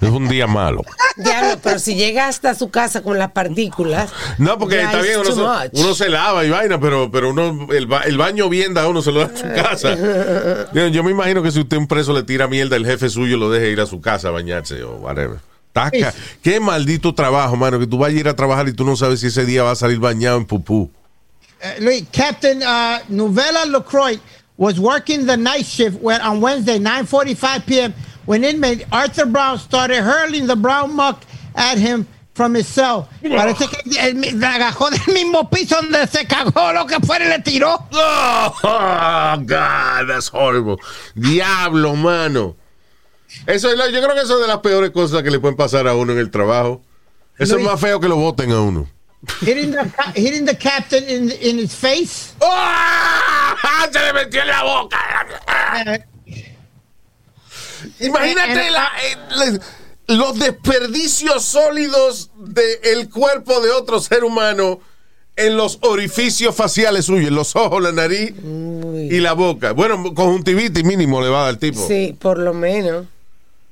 [0.00, 0.82] Es un día malo.
[1.16, 4.12] Diablo, pero si llega hasta su casa con las partículas.
[4.38, 5.70] No, porque está bien, uno se, much.
[5.84, 9.02] uno se lava y vaina, pero, pero uno el, ba- el baño bien da uno
[9.02, 9.96] se lo da a su casa.
[10.72, 13.36] Yo, yo me imagino que si usted un preso le tira mierda, el jefe suyo
[13.38, 15.38] lo deje ir a su casa a bañarse o whatever.
[15.78, 16.14] Taca.
[16.42, 19.20] Qué maldito trabajo, mano, que tú vayas a ir a trabajar y tú no sabes
[19.20, 20.90] si ese día va a salir bañado en pupú.
[21.60, 24.20] Uh, Luis, Captain uh, Novella LaCroix
[24.56, 27.94] was working the night shift when, on Wednesday, 9:45 p.m.
[28.26, 31.24] when inmate Arthur Brown started hurling the brown muck
[31.56, 32.06] at him
[32.38, 33.08] from his cell.
[33.20, 37.38] Parece que la agajó del mismo piso donde se cagó lo que fuera y le
[37.40, 37.76] tiró.
[37.92, 40.78] Oh, God, that's horrible.
[41.16, 42.54] Diablo, mano.
[43.48, 45.56] Eso es lo- yo creo que eso es de las peores cosas que le pueden
[45.56, 46.82] pasar a uno en el trabajo.
[47.38, 48.86] Eso es más feo que lo voten a uno.
[49.40, 52.34] hitting the hitting the captain in in his face.
[52.40, 53.56] ¡Ah!
[53.92, 54.98] Se le metió en la boca.
[58.00, 59.58] Uh, Imagínate Eh, la- eh,
[60.08, 64.80] los desperdicios sólidos del cuerpo de otro ser humano
[65.36, 68.32] en los orificios faciales suyos, en los ojos, la nariz
[69.10, 69.72] y la boca.
[69.72, 71.86] Bueno, conjuntivitis mínimo le va a dar tipo.
[71.86, 73.06] Sí, por lo menos.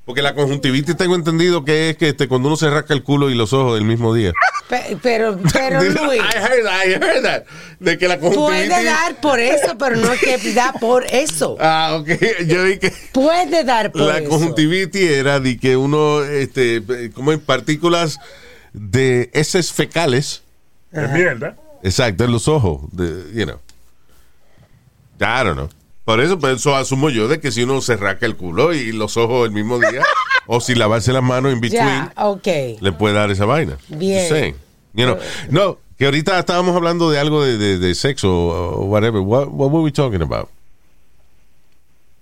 [0.07, 3.29] Porque la conjuntivitis tengo entendido que es que este, cuando uno se rasca el culo
[3.29, 4.33] y los ojos del mismo día.
[4.69, 7.43] Pe- Pero, pero I Luis, heard that, I heard that.
[7.81, 8.85] De que la puede conjuntivitis...
[8.85, 11.57] dar por eso, pero no es que da por eso.
[11.61, 12.09] Ah, ok.
[12.47, 12.93] Yo vi que...
[13.13, 14.29] Puede dar por la eso.
[14.31, 18.21] conjuntivitis era de que uno, este, como en partículas
[18.73, 20.43] de heces fecales,
[20.93, 21.57] Es mierda.
[21.83, 23.59] exacto, en los ojos, de, you know.
[25.21, 25.69] I don't know.
[26.07, 28.93] Por eso, pues, eso asumo yo de que si uno se rasca el culo y
[28.93, 30.03] los ojos el mismo día,
[30.47, 32.47] o si lavarse las manos en between, Ya, ok.
[32.81, 33.77] le puede dar esa vaina.
[33.89, 34.57] Bien.
[34.95, 35.19] You know.
[35.51, 39.21] No, que ahorita estábamos hablando de algo de, de, de sexo o whatever.
[39.21, 40.49] What, what were we talking about?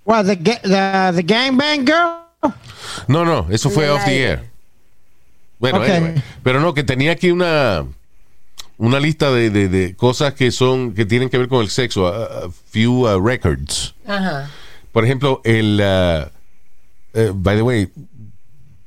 [0.06, 2.52] well, the the the gangbang girl.
[3.08, 4.50] No, no, eso fue off the air.
[5.58, 5.88] Bueno, Ok.
[5.88, 6.22] anyway.
[6.42, 7.84] pero no, que tenía aquí una
[8.78, 12.06] una lista de, de- de cosas que son que tienen que ver con el sexo,
[12.08, 13.94] a, a few uh, records.
[14.06, 14.50] Ajá.
[14.92, 16.28] Por ejemplo, el uh,
[17.14, 17.92] eh, by the way,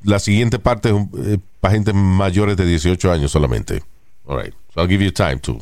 [0.04, 3.82] la siguiente parte es para gente mayores de 18 años solamente.
[4.26, 4.54] All right.
[4.74, 5.60] So I'll give you time to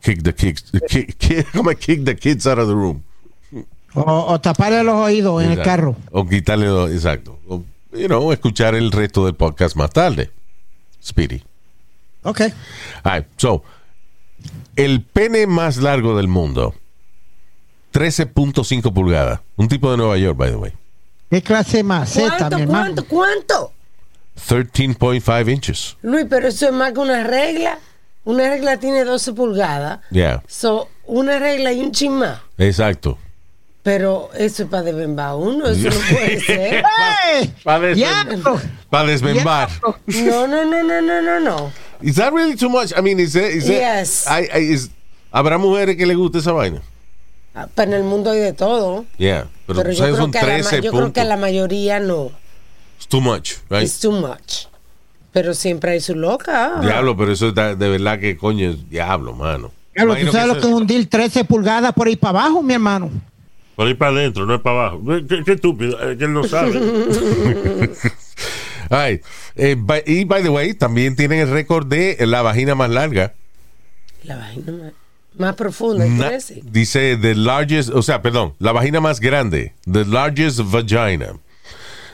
[0.00, 1.46] kick the kids, kick, kick,
[1.80, 3.02] kick the kids out of the room.
[3.96, 4.02] O,
[4.32, 5.70] o taparle los oídos en el Exacto.
[5.70, 5.96] carro.
[6.10, 7.38] O quitarle, lo- exacto.
[7.48, 10.30] O, you know, escuchar el resto del podcast más tarde.
[11.02, 11.42] Speedy.
[12.24, 12.40] Ok.
[13.04, 13.62] All right, so,
[14.76, 16.74] el pene más largo del mundo,
[17.92, 19.40] 13.5 pulgadas.
[19.56, 20.72] Un tipo de Nueva York, by the way.
[21.30, 23.04] ¿Qué clase maceta, mi ¿Cuánto, hermano?
[23.04, 23.72] cuánto, cuánto?
[24.48, 25.96] 13.5 inches.
[26.02, 27.78] Luis, pero eso es más que una regla.
[28.24, 30.00] Una regla tiene 12 pulgadas.
[30.10, 32.40] Yeah, So, una regla y un chin más.
[32.58, 33.18] exacto.
[33.82, 36.82] Pero eso es para desbembar uno, eso no puede ser.
[37.34, 37.54] ¡Ey!
[37.62, 38.58] Para ¡Diablo!
[38.88, 39.68] Para desmembar.
[40.06, 41.72] No, no, no, no, no, no, no.
[42.02, 42.92] Is that really too much?
[42.96, 44.26] I mean, is it, is it- Yes.
[44.28, 44.90] I- I- is-
[45.32, 46.80] ¿Habrá mujeres que le guste esa vaina?
[47.54, 49.04] Ah, Pero en el mundo hay de todo.
[49.18, 50.92] Yeah, pero, Pero tú yo sabes, creo, son que a la, ma- 13 yo creo
[50.92, 51.26] que a puntos.
[51.26, 52.30] la mayoría no.
[52.96, 53.82] It's too much, right?
[53.82, 54.66] It's too much.
[55.32, 56.80] Pero siempre hay su loca.
[56.80, 59.72] Diablo, pero eso de verdad que coño es diablo, mano.
[59.94, 62.74] Diablo, ¿tú sabes lo que es un deal 13 pulgadas por ahí para abajo, mi
[62.74, 63.10] hermano?
[63.76, 65.02] Por ahí para adentro, no es para abajo.
[65.28, 66.80] Qué, qué estúpido, es que él no sabe.
[68.94, 69.20] Ay,
[69.56, 73.34] eh, by- y by the way, también tienen el récord de la vagina más larga.
[74.22, 74.92] La vagina más,
[75.36, 76.30] más profunda, Na-
[76.62, 81.32] dice the largest, o sea, perdón, la vagina más grande, the largest vagina.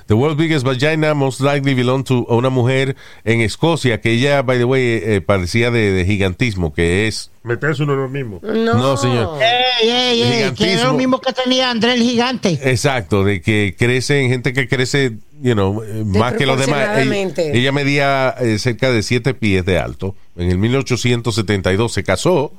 [0.07, 4.43] The world's biggest vagina most likely belong to a una mujer en Escocia que ella,
[4.43, 8.09] by the way, eh, eh, padecía de, de gigantismo, que es Meterse uno en lo
[8.09, 8.41] mismo.
[8.43, 9.39] No, No, señor.
[9.41, 10.23] ¡Ey, ey, ey!
[10.23, 10.85] Que es Gigantismo.
[10.91, 12.59] lo mismo que tenía André el Gigante.
[12.65, 16.99] Exacto, de que crece en gente que crece, you know, eh, más que los demás.
[17.37, 20.15] Ella, medía eh, cerca de 7 pies de alto.
[20.37, 22.53] En el 1872 se casó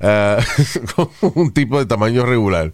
[0.00, 0.38] ah,
[0.94, 2.72] con un tipo de tamaño regular.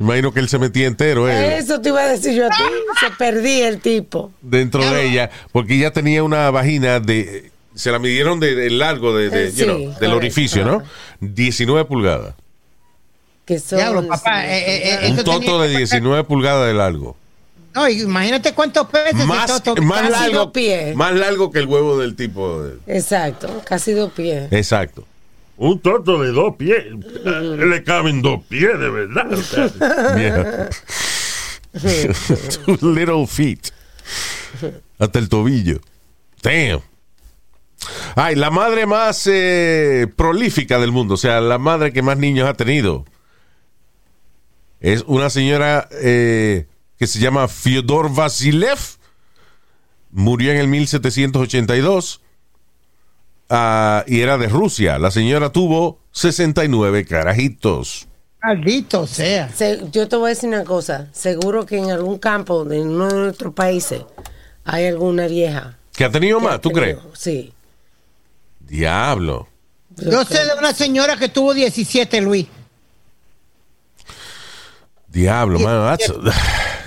[0.00, 2.62] Imagino que él se metía entero eh, Eso te iba a decir yo a ti.
[3.00, 4.30] Se perdí el tipo.
[4.42, 7.50] dentro de ella, porque ella tenía una vagina de.
[7.74, 10.82] Se la midieron de, de largo de, de, Eh, you know, del orificio, ¿no?
[11.20, 12.34] 19 pulgadas.
[13.44, 14.46] Que son, Diablo, papá.
[14.46, 17.16] eh, eh, eh, Un tenía- de 19 pulgadas de largo.
[17.78, 20.94] No, imagínate cuántos peces Más, toto- más Casi largo, dos pies.
[20.96, 22.62] más largo que el huevo del tipo.
[22.62, 24.50] de- Exacto, casi dos pies.
[24.52, 25.06] Exacto.
[25.56, 26.84] Un toto de dos pies.
[27.24, 29.32] Le caben dos pies, de verdad.
[29.32, 29.68] O sea.
[32.78, 33.70] Two little feet.
[34.98, 35.80] Hasta el tobillo.
[36.42, 36.80] Damn.
[38.16, 42.48] Ay, la madre más eh, prolífica del mundo, o sea, la madre que más niños
[42.48, 43.04] ha tenido.
[44.80, 46.66] Es una señora eh,
[46.98, 48.78] que se llama Fyodor Vasilev.
[50.10, 52.20] Murió en el 1782
[53.50, 54.98] ah, y era de Rusia.
[54.98, 58.08] La señora tuvo 69 carajitos.
[58.42, 59.48] Maldito sea.
[59.50, 61.08] Se- yo te voy a decir una cosa.
[61.12, 64.02] Seguro que en algún campo de uno de nuestros países
[64.64, 65.76] hay alguna vieja.
[65.94, 66.54] ¿Que ha tenido que más?
[66.54, 66.98] ha ¿Tú crees?
[67.14, 67.52] Sí.
[68.60, 69.48] Diablo.
[69.96, 72.46] Yo sé de una señora que tuvo 17, Luis.
[75.08, 75.84] Diablo, mano.
[75.86, 76.12] that's-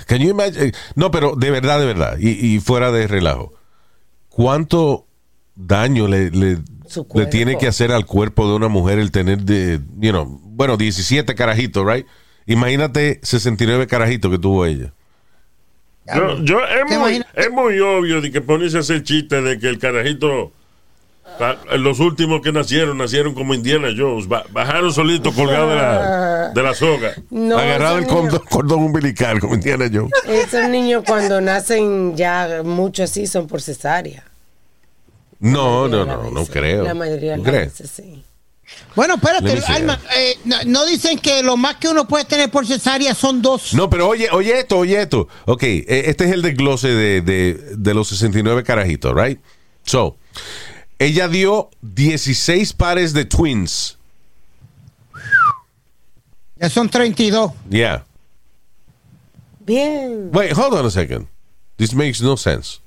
[0.06, 0.72] Can you imagine?
[0.94, 2.16] No, pero de verdad, de verdad.
[2.18, 3.52] Y, y fuera de relajo.
[4.28, 5.06] ¿Cuánto
[5.54, 6.58] daño le, le,
[7.30, 11.34] tiene que hacer al cuerpo de una mujer el tener de, you know, bueno, 17
[11.34, 12.06] carajitos, right?
[12.46, 14.92] Imagínate 69 carajitos que tuvo ella.
[16.14, 19.58] Yo, yo- es, ¿Te muy, es muy obvio de que ponerse a hacer chiste de
[19.58, 20.52] que el carajito,
[21.78, 26.62] los últimos que nacieron, nacieron como Indiana Jones, ba- bajaron solito colgado de la, de
[26.62, 27.12] la soga.
[27.30, 30.12] No, Agarrado el cordón, cordón umbilical, como Indiana Jones.
[30.26, 34.24] Esos niños cuando nacen ya mucho así son por cesárea.
[35.40, 36.84] No, no, no, no creo.
[36.84, 38.24] La mayoría de ¿Tú las veces sí.
[38.94, 39.60] Bueno, espérate.
[39.66, 43.42] Alma, eh, no, no dicen que lo más que uno puede tener por cesárea son
[43.42, 43.74] dos.
[43.74, 45.28] No, pero oye, oye esto, oye esto.
[45.46, 49.40] Ok, eh, este es el desglose de, de, de los 69 carajitos, right?
[49.84, 50.16] So,
[51.02, 53.96] ella dio 16 pares de twins.
[56.60, 57.52] Ya son 32.
[57.68, 58.02] Yeah.
[59.64, 60.30] Bien.
[60.32, 61.26] Wait, hold on a second.
[61.76, 62.80] This makes no sense.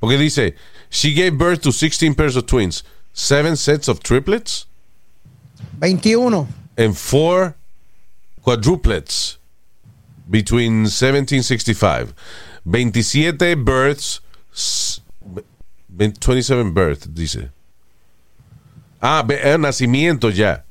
[0.00, 0.54] Porque dice,
[0.88, 2.82] she gave birth to 16 pairs of twins,
[3.12, 4.66] seven sets of triplets,
[5.80, 6.46] 21.
[6.78, 7.54] and four
[8.42, 9.36] quadruplets
[10.30, 12.14] between 1765.
[12.64, 14.20] 27 births,
[15.92, 17.50] 27 births, dice.
[19.00, 20.64] Ah, eh, nacimientos ya.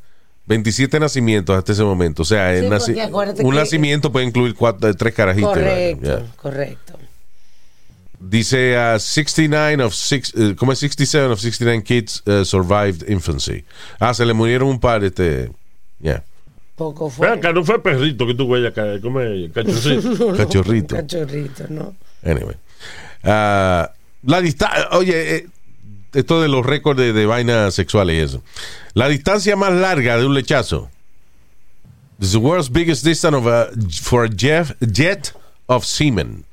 [0.46, 2.24] 27 nacimientos hasta ese momento.
[2.24, 5.52] O sea, Sí, naci- un que- nacimiento puede incluir cuatro, tres carajitos.
[5.54, 6.26] Correcto, Yeah.
[6.38, 6.94] correcto.
[8.22, 13.64] Dice uh, 69 of six, eh, como es 67 of 69 kids uh, survived infancy.
[14.00, 15.52] Ah, se le murieron un par, este,
[16.02, 16.24] yeah,
[16.76, 17.30] Poco fue.
[17.30, 20.36] acá, no fue perrito que tuvo ella, como es, cachorrito.
[20.36, 20.96] cachorrito.
[20.98, 21.96] Cachorrito, ¿no?
[22.24, 22.56] Anyway.
[24.24, 25.48] La distancia, oye, eh,
[26.14, 28.44] esto de los récords de, de vainas sexuales y eso.
[28.94, 30.90] La distancia más larga de un lechazo.
[32.20, 33.70] This is the world's biggest distance of a,
[34.02, 35.34] for a jet, jet
[35.68, 36.44] of semen.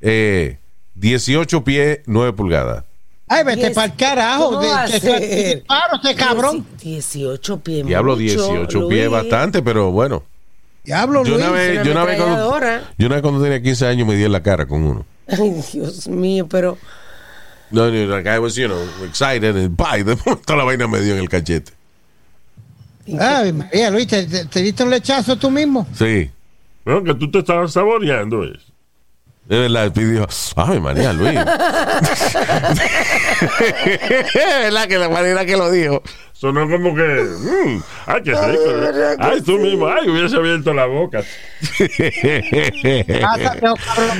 [0.00, 0.56] Eh,
[0.94, 2.84] 18 pies, 9 pulgadas.
[3.28, 4.44] Ay, vete para el carajo.
[4.50, 5.20] ¿Cómo De, va a que- ser?
[5.20, 6.66] que- disparo ese cabrón.
[6.78, 7.86] Dieci- 18 pies.
[7.86, 9.10] Diablo, mucho, 18 pies, Luis.
[9.10, 10.22] bastante, pero bueno.
[10.84, 11.44] Diablo, Yo Luis.
[11.46, 12.60] una, vez, yo, una vez cuando,
[12.98, 15.06] yo una vez cuando tenía 15 años me di en la cara con uno.
[15.28, 16.76] Ay, Dios mío, pero
[17.72, 20.02] No, no, I was, you know, excited and bye.
[20.04, 21.72] De momento la vaina me dio en el cachete.
[23.18, 25.86] Ay, María, Luis, ¿te, te, te diste un lechazo tú mismo?
[25.94, 26.30] Sí.
[26.84, 28.71] No, que tú te estabas saboreando eso.
[29.44, 30.26] De verdad, y dijo,
[30.56, 31.34] ay, María Luis.
[34.34, 36.02] ¿Verdad que la manera que lo dijo?
[36.32, 39.16] Sonó como que, mm, ay, qué rico.
[39.18, 41.22] Ay, tú mismo, ay, hubiese abierto la boca.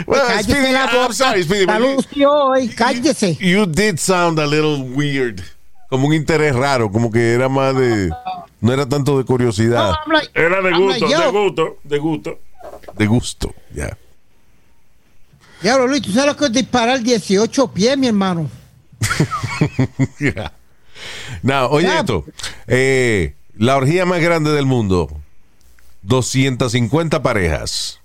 [0.06, 1.42] Well, cállese Speedy, la I'm sorry,
[2.24, 3.36] hoy, cállese.
[3.40, 5.42] You did sound a little weird.
[5.88, 8.10] Como un interés raro, como que era más de.
[8.60, 11.98] No era tanto de curiosidad, No, I'm like- Era de gusto, like, de gusto, de
[11.98, 12.38] gusto.
[12.96, 13.54] de gusto.
[13.74, 13.96] Ya.
[15.62, 18.50] Diablo, Luis, ¿tú sabes lo que es disparar 18 pies, mi hermano?
[20.18, 20.52] Yeah.
[21.42, 22.24] Now, oye esto.
[22.68, 25.08] Eh, la orgía más grande del mundo.
[26.02, 28.00] 250 parejas.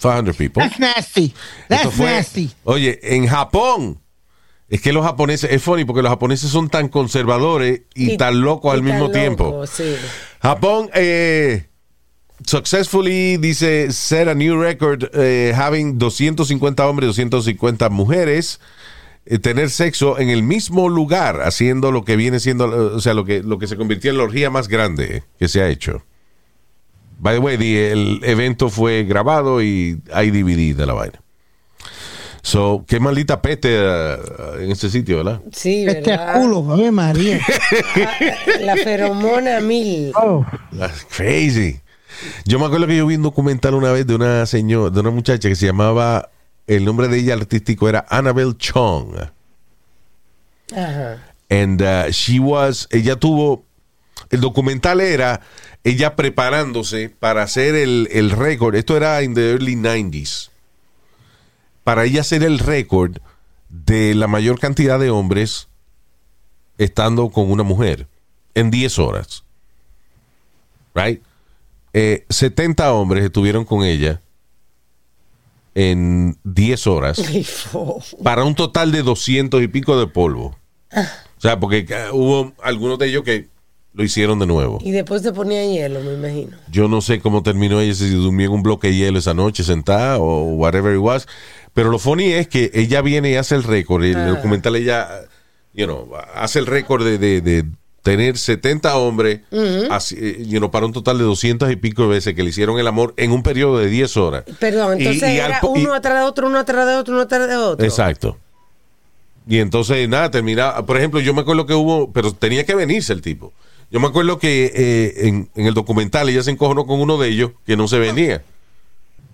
[0.00, 0.62] 500 people.
[0.62, 1.34] That's nasty.
[1.68, 2.50] That's fue- nasty.
[2.64, 4.00] Oye, en Japón.
[4.68, 8.70] Es que los japoneses, es funny porque los japoneses son tan conservadores y, tan locos
[8.72, 9.66] y al tan mismo loco, tiempo.
[9.66, 9.94] sí.
[10.40, 11.68] Japón eh,
[12.46, 18.60] successfully dice set a new record eh, having 250 hombres, 250 mujeres
[19.26, 23.24] eh, tener sexo en el mismo lugar, haciendo lo que viene siendo, o sea, lo
[23.24, 26.02] que, lo que se convirtió en la orgía más grande que se ha hecho.
[27.18, 31.20] By the way, the- el evento fue grabado y hay DVD de la vaina.
[32.42, 34.16] So, qué maldita peste eh,
[34.60, 35.40] en ese sitio, ¿verdad?
[35.50, 37.40] Sí, Este culo, María.
[38.60, 40.12] La feromona mil.
[40.14, 40.44] Oh,
[40.76, 41.80] That's crazy.
[42.44, 45.10] Yo me acuerdo que yo vi un documental una vez de una señora, de una
[45.10, 46.30] muchacha que se llamaba,
[46.66, 49.16] el nombre de ella artístico era Annabelle Chong.
[50.72, 51.22] Ajá.
[51.50, 53.64] And uh, she was, ella tuvo,
[54.30, 55.40] el documental era
[55.84, 58.74] ella preparándose para hacer el, el récord.
[58.74, 60.50] Esto era en the early 90s.
[61.84, 63.18] Para ella hacer el récord
[63.68, 65.68] de la mayor cantidad de hombres
[66.78, 68.08] estando con una mujer
[68.54, 69.44] en 10 horas.
[70.94, 71.22] Right?
[71.94, 74.20] Eh, 70 hombres estuvieron con ella
[75.74, 77.22] en 10 horas
[78.22, 80.56] para un total de 200 y pico de polvo.
[80.96, 83.48] O sea, porque eh, hubo algunos de ellos que
[83.92, 84.78] lo hicieron de nuevo.
[84.82, 86.56] Y después se ponía hielo, me imagino.
[86.70, 89.62] Yo no sé cómo terminó ella, si durmió en un bloque de hielo esa noche
[89.62, 91.26] sentada o whatever it was.
[91.74, 94.02] Pero lo funny es que ella viene y hace el récord.
[94.04, 94.26] El Ajá.
[94.28, 95.08] documental ella,
[95.74, 97.64] you know, hace el récord de, de- de
[98.04, 99.40] tener 70 hombres
[99.90, 102.50] así, eh, you know, para un total de 200 y pico de veces que le
[102.50, 104.44] hicieron el amor en un periodo de 10 horas.
[104.60, 107.22] Perdón, entonces y era po- y- uno atrás de otro, uno atrás de otro, uno
[107.22, 107.84] atrás de otro.
[107.84, 108.38] Exacto.
[109.48, 110.86] Y entonces, nada, terminaba.
[110.86, 113.52] Por ejemplo, yo me acuerdo que hubo, pero tenía que venirse el tipo.
[113.90, 117.28] Yo me acuerdo que eh, en, en el documental ella se encojonó con uno de
[117.28, 118.42] ellos que no se venía.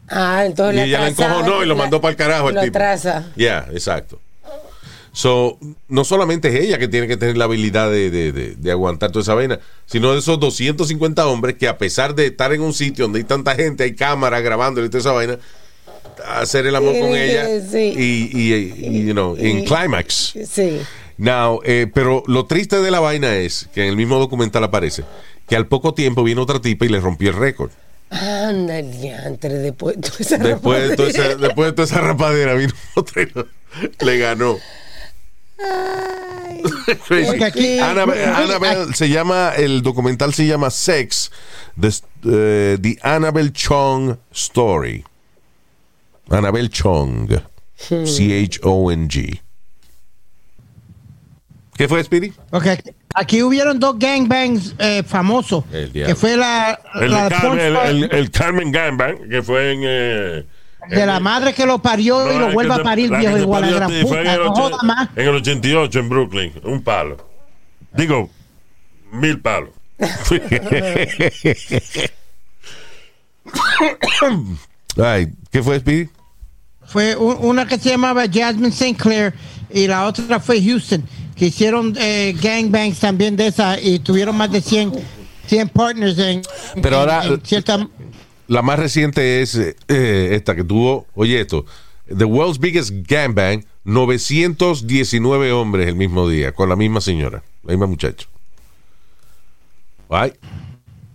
[0.09, 2.61] Ah, entonces Y la ella la encojonó y lo mandó para el carajo el lo
[2.63, 2.73] tipo.
[3.37, 4.21] Ya, exacto.
[5.13, 5.59] So,
[5.89, 9.11] no solamente es ella que tiene que tener la habilidad de, de- de- de aguantar
[9.11, 12.73] toda esa vaina, sino de esos 250 hombres que a pesar de estar en un
[12.73, 15.39] sitio donde hay tanta gente, hay cámaras grabando y toda esa vaina,
[16.29, 17.93] hacer el amor con ella sí.
[17.97, 20.35] y, y- y, you know, en climax.
[20.49, 20.81] Sí.
[21.19, 25.05] Now, eh, pero lo triste de la vaina es que en el mismo documental aparece
[25.49, 27.71] que al poco tiempo vino otra tipa y le rompió el récord.
[28.11, 31.47] Anda, diantre, después de toda esa Después de, toda esa, rapadera.
[31.49, 33.23] después de toda esa rapadera vino otra
[34.01, 34.59] le ganó.
[35.63, 36.63] Ay,
[37.09, 37.27] Crazy.
[37.27, 41.31] Porque aquí- Annabelle, Annabelle se llama, el documental se llama Sex,
[41.81, 41.89] the,
[42.27, 45.05] eh, the Annabelle Chong Story.
[46.31, 47.29] Annabelle Chong.
[47.77, 49.41] C-H-O-N-G.
[51.77, 52.33] ¿Qué fue, Speedy?
[52.51, 52.67] Ok,
[53.15, 55.65] aquí hubieron dos gangbangs eh, famosos.
[55.73, 55.91] El.
[55.93, 59.73] Que fue la, El, la de Carmen, el, pornstar el- el Carmen Gangbang, que fue
[59.73, 59.81] en.
[59.85, 60.47] eh,
[60.89, 63.71] de la madre que lo parió no, y lo te- a parir, viejo, igual a
[63.71, 64.35] gran a ti, fue en puta.
[64.35, 65.09] el No joda más.
[65.17, 67.17] En el 88 en Brooklyn, un palo.
[67.93, 68.31] Digo,
[69.13, 69.71] mil palos.
[75.03, 76.09] Ay, ¿Qué fue, Speedy?
[76.87, 78.97] Fue un- una que se llamaba Jasmine St.
[78.97, 79.33] Clair
[79.73, 81.05] y la otra fue Houston,
[81.37, 84.93] que hicieron eh, gangbangs también de esa y tuvieron más de 100,
[85.47, 86.43] 100 partners en,
[86.83, 87.87] Pero en- ahora- en cierta...
[88.51, 89.77] La más reciente es eh,
[90.33, 91.67] esta que tuvo, oye esto,
[92.09, 97.87] The World's Biggest Gangbang, 919 hombres el mismo día, con la misma señora, la misma
[97.87, 98.27] muchacha.
[100.09, 100.33] That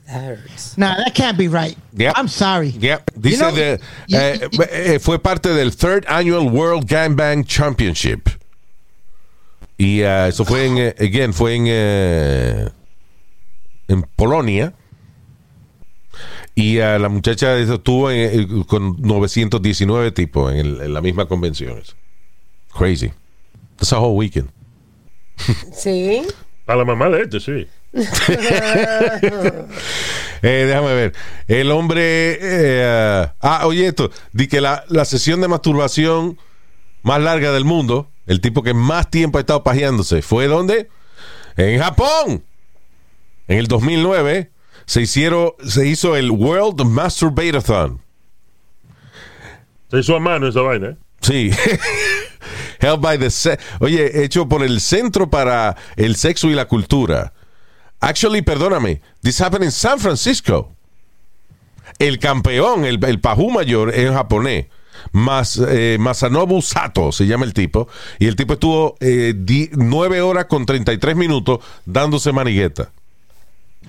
[0.07, 0.77] hurts.
[0.77, 1.77] Nah, that can't be right.
[1.97, 2.13] Yep.
[2.15, 2.69] I'm sorry.
[2.79, 2.99] yeah.
[3.19, 8.29] Dice You know, de- y- eh, eh, fue parte del Third Annual World Gangbang Championship.
[9.77, 11.67] Y eh, eso fue en, again, fue en,
[13.89, 14.73] en Polonia.
[16.55, 21.25] Y eh, la muchacha estuvo en- eh, con 919 tipos en, el- en la misma
[21.27, 21.81] convención.
[22.77, 23.11] Crazy.
[23.77, 24.49] That's a whole weekend.
[25.73, 26.21] Sí.
[26.67, 27.67] A la mamá de este, sí.
[30.41, 31.13] Eh, déjame ver.
[31.47, 32.37] El hombre.
[32.39, 34.11] eh, ah, oye, esto.
[34.31, 36.37] Di que la, la sesión de masturbación
[37.03, 40.89] más larga del mundo, el tipo que más tiempo ha estado pajeándose, ¿fue dónde?
[41.57, 42.43] En Japón.
[43.47, 44.51] En el 2009
[44.85, 48.01] se, hicieron, se hizo el World Masturbatathon.
[49.91, 50.97] Se hizo a mano esa vaina, ¿eh?
[51.21, 51.51] Sí.
[52.79, 57.33] Held by the Oye, hecho por el Centro para el Sexo y la Cultura.
[57.99, 60.71] Actually, perdóname, this happened in San Francisco.
[61.97, 64.67] El campeón, el, el pajú mayor en japonés,
[65.11, 67.87] Mas, eh, Masanobu Sato se llama el tipo,
[68.19, 72.91] y el tipo estuvo eh, di- 9 horas con 33 minutos dándose manigueta.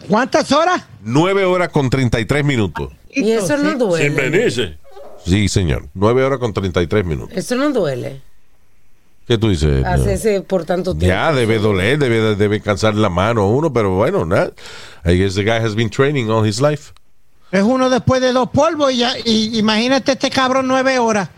[0.08, 0.84] ¿Cuántas horas?
[1.02, 2.92] 9 horas con 33 minutos.
[3.10, 4.04] Y eso no duele.
[4.04, 4.78] Sin venirse.
[5.24, 5.88] Sí, señor.
[5.94, 7.36] 9 horas con 33 minutos.
[7.36, 8.22] Eso no duele.
[9.26, 9.84] ¿Qué tú dices?
[9.84, 11.08] Hacerse por tanto tiempo.
[11.08, 14.52] Ya, debe doler, debe, debe cansar la mano a uno, pero bueno, nada.
[15.04, 16.92] I guess the guy has been training all his life.
[17.50, 21.28] Es uno después de dos polvos y, ya, y imagínate este cabrón nueve horas.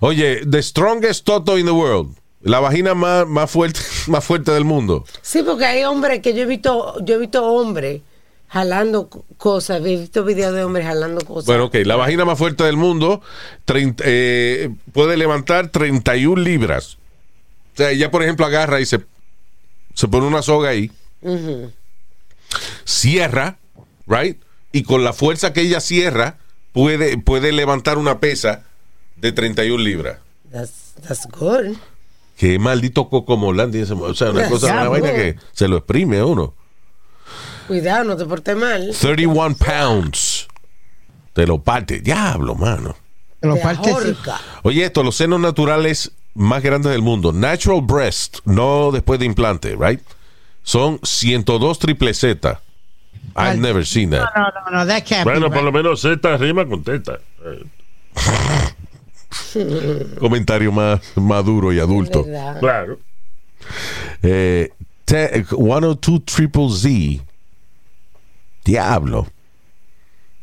[0.00, 2.16] Oye, the strongest toto in the world.
[2.40, 5.04] La vagina más, más fuerte, más fuerte del mundo.
[5.22, 8.02] Sí, porque hay hombres que yo he visto, yo he visto hombres
[8.48, 11.46] jalando co- cosas, he visto videos de hombres jalando cosas.
[11.46, 13.20] Bueno, ok, la vagina más fuerte del mundo
[13.74, 16.96] eh, puede levantar 31 libras.
[17.74, 19.00] O sea, ella, por ejemplo, agarra y se,
[19.94, 20.90] se pone una soga ahí,
[22.84, 23.58] cierra,
[24.06, 24.40] right?
[24.72, 26.38] Y con la fuerza que ella cierra,
[26.72, 28.64] puede, puede levantar una pesa
[29.16, 30.18] de 31 libras.
[30.50, 31.76] That's, that's good.
[32.38, 35.76] Qué maldito cocomolán tiene ese mo- O sea, una cosa, una vaina que se lo
[35.78, 36.54] exprime a uno.
[37.66, 38.94] Cuidado, no te portes mal.
[38.98, 40.46] 31 pounds.
[41.32, 42.00] Te lo parte.
[42.00, 42.96] Diablo, mano.
[43.40, 43.92] Te lo Te parte.
[44.62, 47.32] Oye, esto, los senos naturales más grandes del mundo.
[47.32, 50.00] Natural breast, no después de implante, right?
[50.62, 52.60] son 102 triple Z.
[53.34, 54.28] I've never seen that.
[54.36, 57.18] No, no, no, that can't Bueno, be por lo menos Z rima con teta.
[60.18, 62.24] Comentario más maduro y adulto.
[62.60, 62.98] Claro.
[64.22, 64.70] Eh,
[65.04, 67.24] te- 102 Triple Z.
[68.64, 69.26] Diablo.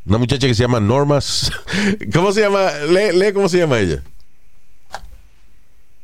[0.06, 1.20] Una muchacha que se llama Norma.
[2.14, 2.70] ¿Cómo se llama?
[2.90, 4.04] Lee, lee cómo se llama ella.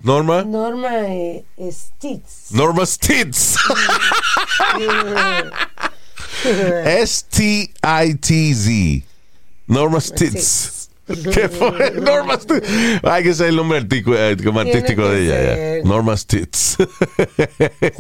[0.04, 0.44] Norma.
[0.44, 2.52] Norma eh, Stitz.
[2.52, 3.56] Norma Stitz.
[7.84, 9.06] S-T-I-T-Z.
[9.68, 10.81] Norma Stitz.
[11.34, 11.92] ¿Qué fue?
[12.02, 12.68] Norma Stitz.
[13.04, 15.84] Hay que ser el nombre artístico, eh, artístico que de ella.
[15.88, 16.78] Norma Stitz.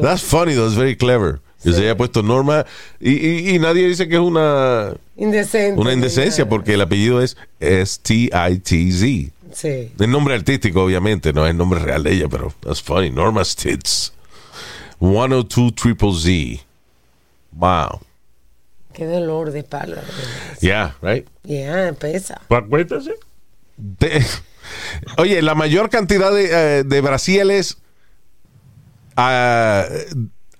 [0.00, 0.66] That's funny, though.
[0.66, 1.40] It's very clever.
[1.62, 2.66] Que se haya puesto Norma.
[3.00, 5.80] Y, y- y nadie dice que es una, Indecente.
[5.80, 9.32] una indecencia porque el apellido es S-T-I-T-Z.
[9.54, 9.92] Sí.
[9.98, 13.10] El nombre artístico, obviamente, no es el nombre real de ella, pero that's funny.
[13.10, 14.12] Norma Stitz.
[14.98, 16.64] 102 Triple Z.
[17.52, 18.00] Wow.
[18.92, 19.96] Qué dolor de palo.
[20.60, 21.26] Yeah, right?
[21.44, 22.40] Ya, pesa.
[23.98, 24.24] Te-
[25.18, 27.78] oye, la mayor cantidad de, eh, de brasiles
[29.16, 29.84] ah,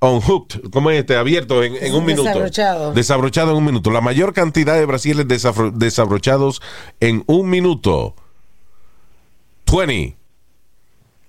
[0.01, 1.17] unhooked, ¿cómo es este?
[1.17, 2.29] Abierto en, en un minuto.
[2.29, 2.93] Desabrochado.
[2.93, 3.91] Desabrochado en un minuto.
[3.91, 6.61] La mayor cantidad de brasiles desabrochados
[7.01, 8.15] en un minuto.
[9.71, 10.17] 20.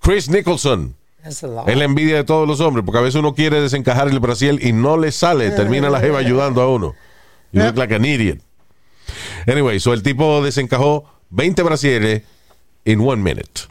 [0.02, 0.96] Chris Nicholson.
[1.24, 4.60] Es la envidia de todos los hombres, porque a veces uno quiere desencajar el brasiel
[4.66, 5.52] y no le sale.
[5.52, 6.96] Termina la jeva ayudando a uno.
[7.52, 8.40] You look like an idiot.
[9.48, 12.24] Anyway, so el tipo desencajó 20 brasieles
[12.86, 13.68] in one minute.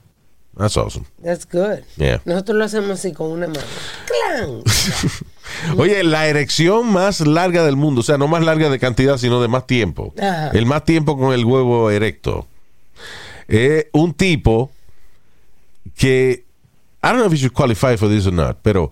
[0.56, 1.06] That's awesome.
[1.22, 1.82] That's good.
[1.96, 2.20] Yeah.
[2.24, 3.60] Nosotros lo hacemos así con una mano.
[4.06, 4.62] ¡Clan!
[5.78, 9.40] Oye, la erección más larga del mundo, o sea, no más larga de cantidad, sino
[9.40, 10.12] de más tiempo.
[10.18, 10.50] Ajá.
[10.50, 12.46] El más tiempo con el huevo erecto.
[13.48, 14.70] Es un tipo
[15.96, 16.44] que,
[17.02, 18.90] I don't know if you should qualify for this or not, pero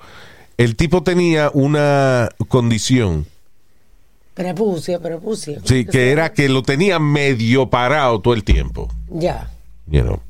[0.56, 3.26] el tipo tenía una condición,
[4.34, 5.60] Prepucia, prepucia.
[5.64, 8.88] sí, que era que lo tenía medio parado todo el tiempo.
[9.10, 9.50] Ya,
[9.86, 10.20] You know.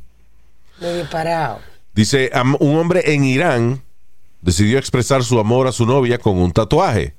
[0.80, 1.60] medio parado.
[1.94, 3.82] Dice, un hombre en Irán
[4.40, 7.14] decidió expresar su amor a su novia con un tatuaje.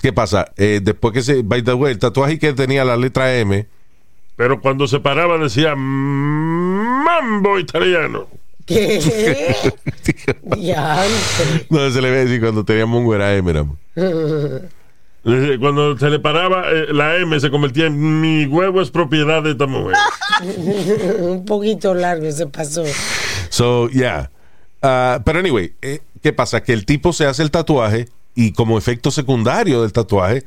[0.00, 0.52] ¿Qué pasa?
[0.56, 3.66] Eh, después que se, by the way, el tatuaje que tenía la letra M,
[4.36, 8.26] Pero cuando se paraba decía mambo italiano.
[8.66, 9.00] ¿Qué?
[10.58, 11.04] ya,
[11.70, 13.66] no se le ve decir cuando teníamos un era M, era.
[15.58, 19.52] Cuando se le paraba eh, la M se convertía en mi huevo es propiedad de
[19.52, 19.96] esta mujer.
[21.20, 22.84] un poquito largo se pasó.
[23.48, 24.30] So, yeah.
[24.82, 26.62] Ah, pero anyway, eh, ¿qué pasa?
[26.62, 30.44] Que el tipo se hace el tatuaje y como efecto secundario del tatuaje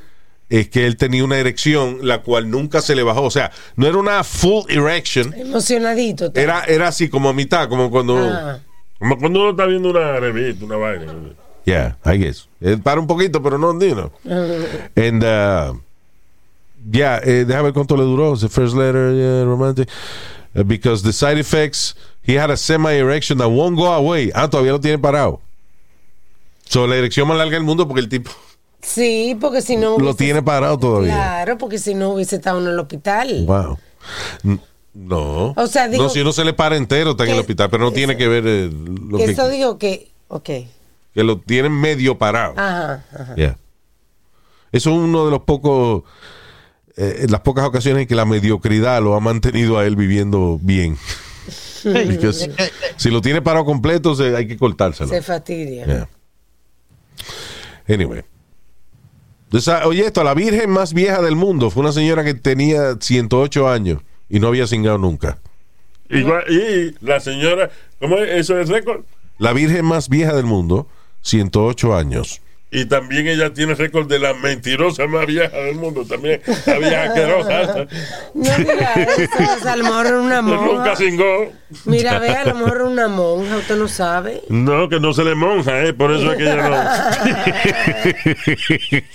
[0.50, 3.24] es que él tenía una erección la cual nunca se le bajó.
[3.24, 6.32] O sea, no era una full erection, Emocionadito.
[6.36, 8.18] era, era así como a mitad, como cuando...
[8.18, 8.60] Ah,
[9.00, 11.14] Como cuando uno está viendo una revista, una vaina.
[11.66, 12.48] Yeah, I guess.
[12.62, 14.12] Eh, para un poquito, pero no, you know.
[14.96, 15.78] And, uh,
[16.90, 18.38] yeah, eh, déjame ver cuánto le duró.
[18.38, 19.90] The first letter, yeah, romantic.
[20.56, 24.32] Uh, because the side effects, he had a semi-erection that won't go away.
[24.34, 25.42] Ah, todavía lo tiene parado.
[26.70, 28.32] So, la erección más larga del mundo porque el tipo
[28.86, 29.92] sí, porque si no.
[29.98, 31.14] lo hubiese- tiene parado todavía.
[31.14, 33.46] Claro, porque si no hubiese estado en el hospital.
[33.46, 33.78] Wow.
[34.94, 35.54] No.
[35.58, 37.84] O sea, digo- no, si uno se le para entero, está en el hospital, pero
[37.84, 38.70] no tiene que ver eh,
[39.10, 40.12] lo que, Eso digo que.
[40.28, 40.46] Ok.
[41.14, 42.54] que lo tienen medio parado.
[42.58, 43.36] Ajá, ajá.
[43.36, 43.58] Yeah.
[44.72, 46.04] Eso es uno de los pocos,
[46.98, 50.98] eh, las pocas ocasiones en que la mediocridad lo ha mantenido a él viviendo bien.
[51.84, 52.50] Because
[52.98, 55.10] si lo tiene parado completo, se- hay que cortárselo.
[55.10, 55.86] Se fastidia.
[55.86, 56.10] Yeah.
[57.88, 58.24] Anyway.
[59.86, 64.02] Oye, esto, la virgen más vieja del mundo fue una señora que tenía 108 años
[64.30, 65.38] y no había cingado nunca.
[66.10, 68.30] Igual, y la señora, ¿cómo es?
[68.32, 69.04] Eso es récord.
[69.38, 70.88] La virgen más vieja del mundo,
[71.22, 72.42] 108 años.
[72.72, 76.04] Y también ella tiene récord de la mentirosa más vieja del mundo.
[76.04, 77.88] También la vieja asquerosa.
[78.34, 79.56] No diga eso.
[79.58, 80.66] o sea, a lo mejor era una monja.
[80.66, 81.52] Nunca cingó.
[81.86, 84.42] Mira, ve, a lo mejor era una monja, usted no sabe.
[84.50, 85.94] No, que no se le monja, ¿eh?
[85.94, 87.08] Por eso es que ella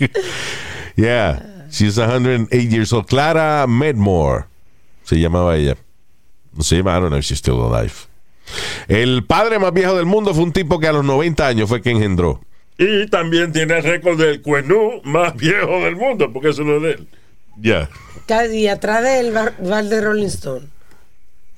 [0.96, 1.66] Yeah.
[1.70, 3.06] She's 108 years old.
[3.06, 4.46] Clara Medmore
[5.04, 5.76] se llamaba ella.
[6.52, 7.92] No se llama, I don't know if she's still alive.
[8.88, 11.80] El padre más viejo del mundo fue un tipo que a los 90 años fue
[11.80, 12.40] que engendró.
[12.82, 16.82] Y también tiene el récord del cuenú más viejo del mundo, porque eso no es
[16.82, 17.08] de él.
[17.60, 17.90] Yeah.
[18.50, 20.66] Y atrás del bar, bar de Rolling Stone.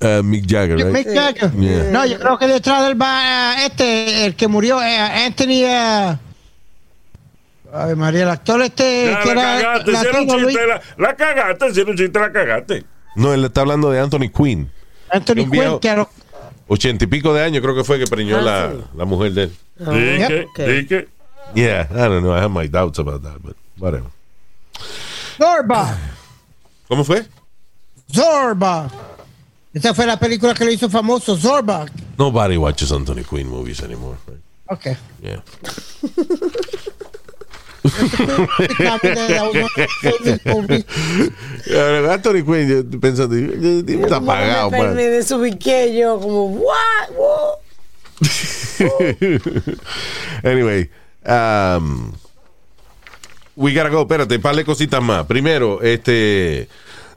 [0.01, 0.87] Uh, Mick Jagger, right?
[0.87, 1.49] Mick Jagger.
[1.53, 1.91] Yeah.
[1.91, 5.63] No, yo creo que detrás del va eh, este, el que murió, eh, Anthony.
[5.63, 6.17] eh,
[7.71, 10.81] Ay, María, el actor este Ya, que la era cagaste, si latino, Luis, chiste, la,
[10.97, 12.83] la cagaste, si era un chiste, la cagaste.
[13.15, 14.69] No, él está hablando de Anthony Quinn.
[15.09, 15.49] Anthony.
[15.49, 16.07] Quinn, que a los-
[16.67, 18.77] Ochenta y pico de años creo que fue que preñó Ah, la, sí.
[18.97, 19.51] la mujer de él.
[20.55, 21.07] Que, di que.
[21.55, 22.33] Yeah, I don't know.
[22.33, 24.09] I have my doubts about that, but whatever.
[25.37, 25.97] Zorba.
[26.89, 27.25] ¿Cómo fue?
[28.11, 28.89] Zorba.
[29.73, 31.87] Esa fue la película que lo hizo famoso, Zorba.
[32.17, 34.17] Nobody watches Anthony Quinn movies anymore.
[34.27, 34.39] Right?
[34.69, 34.97] Ok.
[35.21, 35.41] Yeah.
[41.65, 44.95] Yeah, Anthony Quinn, yo estoy pensando, está apagado, me, man.
[44.95, 47.11] me desubiqué yo como, what?
[47.11, 47.59] What?
[50.45, 50.89] anyway,
[51.25, 52.11] um,
[53.55, 54.01] we gotta go.
[54.01, 55.25] Espérate, par de cositas más.
[55.25, 56.67] Primero, este.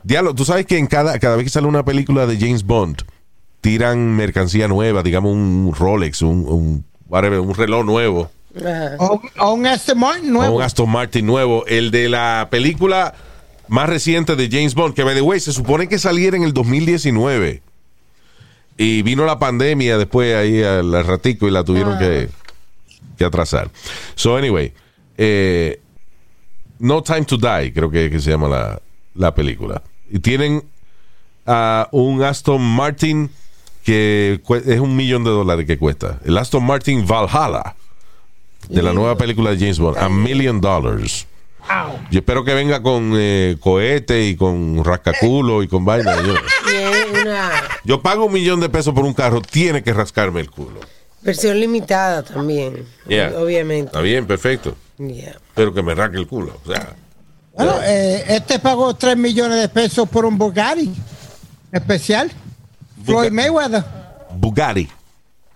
[0.03, 3.03] Diablo, tú sabes que en cada, cada vez que sale una película de James Bond,
[3.61, 8.97] tiran mercancía nueva, digamos un Rolex, un, un, whatever, un reloj nuevo, Ajá.
[8.99, 10.57] O, o un Aston Martin o nuevo.
[10.57, 11.67] un Aston Martin nuevo.
[11.67, 13.15] El de la película
[13.69, 16.53] más reciente de James Bond, que by the way, se supone que saliera en el
[16.53, 17.63] 2019.
[18.79, 22.29] Y vino la pandemia después ahí al, al ratico y la tuvieron que,
[23.17, 23.71] que atrasar.
[24.15, 24.73] So, anyway,
[25.17, 25.81] eh,
[26.79, 28.81] No Time to Die, creo que, que se llama la,
[29.15, 29.83] la película.
[30.11, 30.63] Y tienen
[31.47, 33.31] a un Aston Martin
[33.85, 36.19] que es un millón de dólares que cuesta.
[36.25, 37.77] El Aston Martin Valhalla
[38.69, 41.27] de la nueva película de James Bond, a million dollars.
[42.11, 46.17] Yo espero que venga con eh, cohete y con rascaculo y con vaina.
[47.85, 50.81] Yo pago un millón de pesos por un carro, tiene que rascarme el culo.
[51.27, 52.87] Versión limitada también.
[53.09, 53.33] Yeah.
[53.37, 53.87] Obviamente.
[53.87, 54.77] Está bien, perfecto.
[54.99, 55.37] Yeah.
[55.55, 56.59] Pero que me rasque el culo.
[56.65, 56.95] O sea,
[57.53, 60.95] Bueno, eh, este pagó 3 millones de pesos por un Bugatti
[61.73, 62.31] especial.
[63.05, 63.85] Floyd Mayweather.
[64.37, 64.89] Bugatti.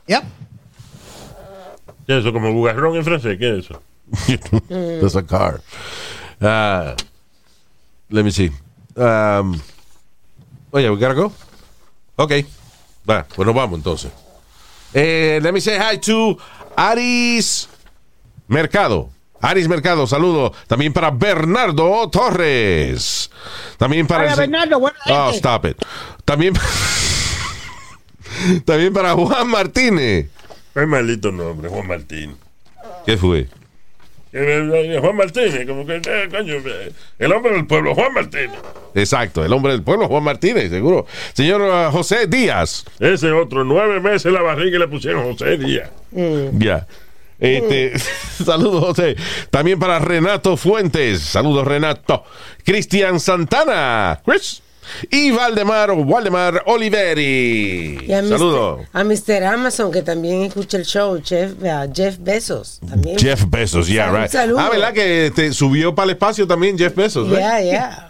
[0.07, 0.23] Yep.
[2.07, 2.33] ¿Qué es eso?
[2.33, 3.39] ¿Como bugarrón en francés?
[3.39, 3.81] ¿Qué es eso?
[5.01, 5.61] That's a car.
[6.41, 6.95] Uh,
[8.09, 8.51] let me see.
[8.97, 9.61] Um,
[10.73, 11.33] oye, we gotta go.
[12.17, 12.33] Ok.
[13.09, 14.11] Va, pues nos vamos entonces.
[14.95, 16.39] Eh, let me say hi to
[16.77, 17.69] Aris
[18.49, 19.11] Mercado.
[19.43, 20.53] Aris Mercado, saludo.
[20.67, 23.31] También para Bernardo Torres.
[23.79, 25.77] También para Hola, el se- Bernardo, buena Oh, stop it.
[26.25, 26.55] También,
[28.65, 30.29] también para Juan Martínez.
[30.75, 32.37] Qué maldito nombre, Juan Martín.
[33.07, 33.49] ¿Qué fue?
[34.33, 38.59] Eh, eh, Juan Martínez, como que, eh, coño, eh, el hombre del pueblo, Juan Martínez.
[38.95, 41.07] Exacto, el hombre del pueblo, Juan Martínez, seguro.
[41.33, 42.85] Señor uh, José Díaz.
[43.01, 45.91] Ese otro, nueve meses en la barriga y le pusieron José Díaz.
[46.53, 46.87] Ya.
[47.41, 47.99] Este,
[48.45, 49.17] saludos, José.
[49.51, 51.21] También para Renato Fuentes.
[51.21, 52.23] Saludos, Renato.
[52.65, 54.21] Cristian Santana.
[54.25, 54.63] Chris.
[55.11, 57.99] Y Valdemar, Waldemar Oliveri.
[58.07, 59.45] Y a a Mr.
[59.45, 62.81] Amazon, que también escucha el show, Jeff, uh, Jeff Bezos.
[62.89, 63.19] También.
[63.19, 64.31] Jeff Bezos, yeah, Salud, right.
[64.31, 64.63] saludos.
[64.65, 67.29] Ah, ¿verdad que te subió para el espacio también Jeff Bezos?
[67.29, 67.39] right?
[67.39, 68.07] Yeah, yeah.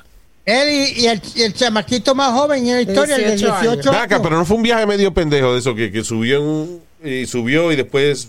[0.47, 3.53] Él y, y el, y el chamaquito más joven en la historia, el de 18
[3.55, 3.62] años.
[3.76, 4.26] 18 Ven acá, años.
[4.26, 7.26] pero no fue un viaje medio pendejo de eso que, que subió en un- y
[7.26, 8.28] subió y después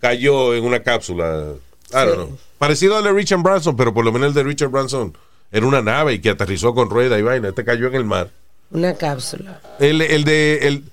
[0.00, 1.54] cayó en una cápsula.
[1.90, 2.38] I don't know.
[2.58, 5.16] Parecido al de Richard Branson, pero por lo menos el de Richard Branson
[5.52, 7.48] era una nave y que aterrizó con rueda y vaina.
[7.48, 8.30] Este cayó en el mar.
[8.70, 9.60] Una cápsula.
[9.78, 10.84] El, el de el,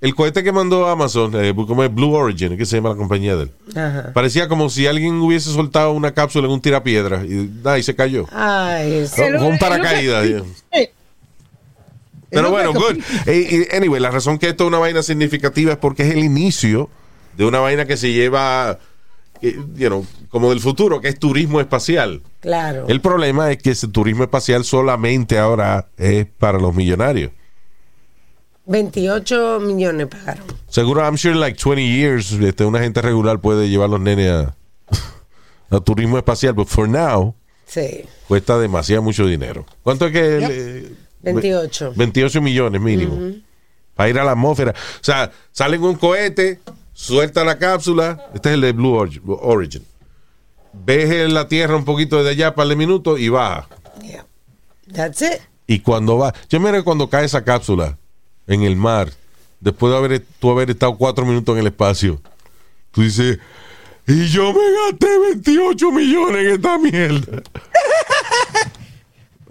[0.00, 3.36] el cohete que mandó Amazon, eh, como es Blue Origin, que se llama la compañía
[3.36, 3.50] de él.
[3.76, 4.12] Ajá.
[4.12, 7.94] Parecía como si alguien hubiese soltado una cápsula en un tirapiedra y, nada, y se
[7.94, 8.26] cayó.
[8.32, 9.22] Ay, sí.
[9.22, 10.26] Con, con paracaídas.
[10.26, 10.42] yeah.
[10.72, 10.88] Sí.
[12.30, 12.98] Pero bueno, lo good.
[13.26, 16.88] Eh, anyway, la razón que esto es una vaina significativa es porque es el inicio
[17.36, 18.78] de una vaina que se lleva,
[19.42, 22.22] you know, como del futuro, que es turismo espacial.
[22.40, 22.86] Claro.
[22.88, 27.30] El problema es que ese turismo espacial solamente ahora es para los millonarios.
[28.66, 30.44] 28 millones pagaron.
[30.68, 34.56] Seguro, I'm sure like 20 years, este, una gente regular puede llevar los nenes a,
[35.76, 37.34] a turismo espacial, pero for now
[37.66, 38.04] Sí.
[38.28, 39.64] cuesta demasiado mucho dinero.
[39.82, 40.38] ¿Cuánto es que?
[40.50, 41.92] eh, 28.
[41.96, 43.34] 28 millones mínimo.
[43.94, 44.72] Para ir a la atmósfera.
[44.72, 46.60] O sea, salen un cohete,
[46.92, 48.30] suelta la cápsula.
[48.34, 48.96] Este es el de Blue
[49.40, 49.84] Origin.
[50.72, 53.68] Ves en la Tierra un poquito desde allá, par de minutos y baja.
[54.02, 54.26] Yeah.
[54.92, 55.40] That's it.
[55.66, 57.96] Y cuando va, yo mira cuando cae esa cápsula
[58.46, 59.10] en el mar,
[59.60, 62.20] después de haber, tú haber estado cuatro minutos en el espacio,
[62.90, 63.38] tú dices,
[64.06, 64.60] y yo me
[64.90, 67.42] gasté 28 millones en esta mierda.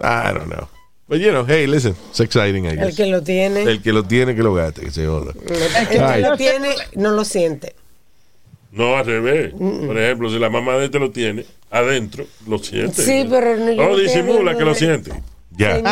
[0.00, 0.68] I don't know.
[1.10, 3.64] But you know, hey, listen, it's exciting, I El que lo tiene.
[3.64, 5.32] El que lo tiene, que lo gaste, que se joda.
[5.32, 7.74] El que lo tiene, no lo siente.
[8.70, 9.52] No, al revés.
[9.52, 13.02] Por ejemplo, si la mamá de este lo tiene adentro, lo siente.
[13.02, 15.10] Sí, pero no- No no disimula que lo siente.
[15.50, 15.82] Ya.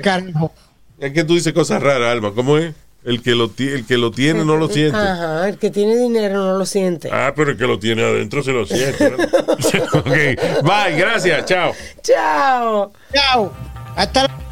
[0.00, 0.54] Carajo.
[0.98, 2.32] Es que tú dices cosas raras, Alma.
[2.34, 2.72] ¿Cómo es?
[3.04, 4.96] El que lo, el que lo tiene no lo siente.
[4.96, 7.10] Ajá, el que tiene dinero no lo siente.
[7.12, 9.10] Ah, pero el que lo tiene adentro se lo siente.
[9.10, 9.16] ¿no?
[9.98, 10.06] ok.
[10.62, 11.44] Bye, gracias.
[11.44, 11.74] Chao.
[12.02, 12.90] Chao.
[13.12, 13.52] Chao.
[13.96, 14.51] Hasta la